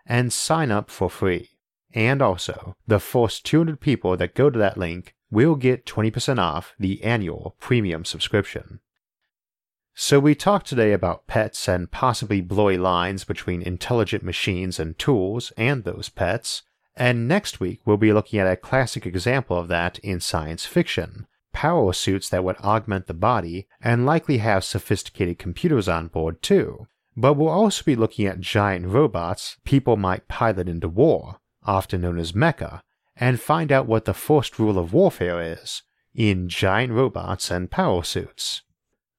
and 0.05 0.31
sign 0.31 0.71
up 0.71 0.89
for 0.89 1.09
free. 1.09 1.49
And 1.93 2.21
also, 2.21 2.75
the 2.87 2.99
first 2.99 3.45
200 3.45 3.79
people 3.79 4.15
that 4.17 4.35
go 4.35 4.49
to 4.49 4.59
that 4.59 4.77
link 4.77 5.15
will 5.29 5.55
get 5.55 5.85
20% 5.85 6.39
off 6.39 6.75
the 6.77 7.03
annual 7.03 7.55
premium 7.59 8.05
subscription. 8.05 8.79
So 9.93 10.19
we 10.19 10.35
talked 10.35 10.67
today 10.67 10.93
about 10.93 11.27
pets 11.27 11.67
and 11.67 11.91
possibly 11.91 12.41
blurry 12.41 12.77
lines 12.77 13.23
between 13.23 13.61
intelligent 13.61 14.23
machines 14.23 14.79
and 14.79 14.97
tools 14.97 15.51
and 15.57 15.83
those 15.83 16.09
pets, 16.09 16.63
and 16.95 17.27
next 17.27 17.59
week 17.59 17.81
we'll 17.85 17.97
be 17.97 18.13
looking 18.13 18.39
at 18.39 18.51
a 18.51 18.55
classic 18.55 19.05
example 19.05 19.57
of 19.57 19.67
that 19.69 19.99
in 19.99 20.19
science 20.19 20.65
fiction, 20.65 21.27
power 21.53 21.93
suits 21.93 22.29
that 22.29 22.43
would 22.43 22.57
augment 22.57 23.07
the 23.07 23.13
body 23.13 23.67
and 23.81 24.05
likely 24.05 24.37
have 24.39 24.63
sophisticated 24.63 25.39
computers 25.39 25.87
on 25.87 26.07
board 26.07 26.41
too. 26.41 26.87
But 27.15 27.33
we'll 27.33 27.49
also 27.49 27.83
be 27.83 27.95
looking 27.95 28.25
at 28.25 28.39
giant 28.39 28.87
robots 28.87 29.57
people 29.65 29.97
might 29.97 30.27
pilot 30.27 30.69
into 30.69 30.87
war, 30.87 31.37
often 31.63 32.01
known 32.01 32.19
as 32.19 32.31
mecha, 32.31 32.81
and 33.15 33.39
find 33.39 33.71
out 33.71 33.85
what 33.85 34.05
the 34.05 34.13
first 34.13 34.57
rule 34.57 34.79
of 34.79 34.93
warfare 34.93 35.41
is 35.41 35.83
in 36.13 36.49
giant 36.49 36.93
robots 36.93 37.51
and 37.51 37.71
power 37.71 38.03
suits. 38.03 38.63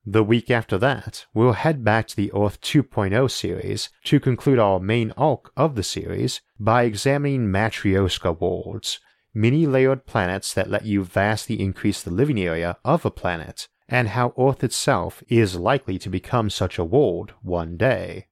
The 0.04 0.24
week 0.24 0.50
after 0.50 0.78
that, 0.78 1.26
we'll 1.32 1.52
head 1.52 1.84
back 1.84 2.08
to 2.08 2.16
the 2.16 2.32
Earth 2.32 2.60
2.0 2.60 3.30
series 3.30 3.88
to 4.02 4.18
conclude 4.18 4.58
our 4.58 4.80
main 4.80 5.12
arc 5.16 5.52
of 5.56 5.76
the 5.76 5.84
series 5.84 6.40
by 6.58 6.82
examining 6.82 7.46
Matryoshka 7.46 8.40
worlds, 8.40 8.98
many 9.32 9.64
layered 9.64 10.04
planets 10.04 10.52
that 10.54 10.68
let 10.68 10.84
you 10.84 11.04
vastly 11.04 11.60
increase 11.60 12.02
the 12.02 12.10
living 12.10 12.40
area 12.40 12.78
of 12.84 13.04
a 13.04 13.12
planet, 13.12 13.68
and 13.88 14.08
how 14.08 14.34
Earth 14.36 14.64
itself 14.64 15.22
is 15.28 15.54
likely 15.54 16.00
to 16.00 16.10
become 16.10 16.50
such 16.50 16.80
a 16.80 16.84
world 16.84 17.34
one 17.40 17.76
day. 17.76 18.26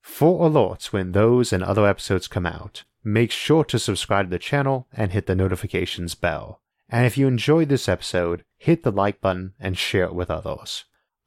For 0.00 0.48
alerts 0.48 0.86
when 0.86 1.12
those 1.12 1.52
and 1.52 1.62
other 1.62 1.86
episodes 1.86 2.28
come 2.28 2.46
out, 2.46 2.84
make 3.04 3.30
sure 3.30 3.64
to 3.64 3.78
subscribe 3.78 4.26
to 4.26 4.30
the 4.30 4.38
channel 4.38 4.88
and 4.90 5.12
hit 5.12 5.26
the 5.26 5.34
notifications 5.34 6.14
bell. 6.14 6.62
And 6.88 7.04
if 7.04 7.18
you 7.18 7.28
enjoyed 7.28 7.68
this 7.68 7.90
episode, 7.90 8.42
hit 8.56 8.84
the 8.84 8.90
like 8.90 9.20
button 9.20 9.52
and 9.60 9.76
share 9.76 10.04
it 10.04 10.14
with 10.14 10.30
others. 10.30 10.86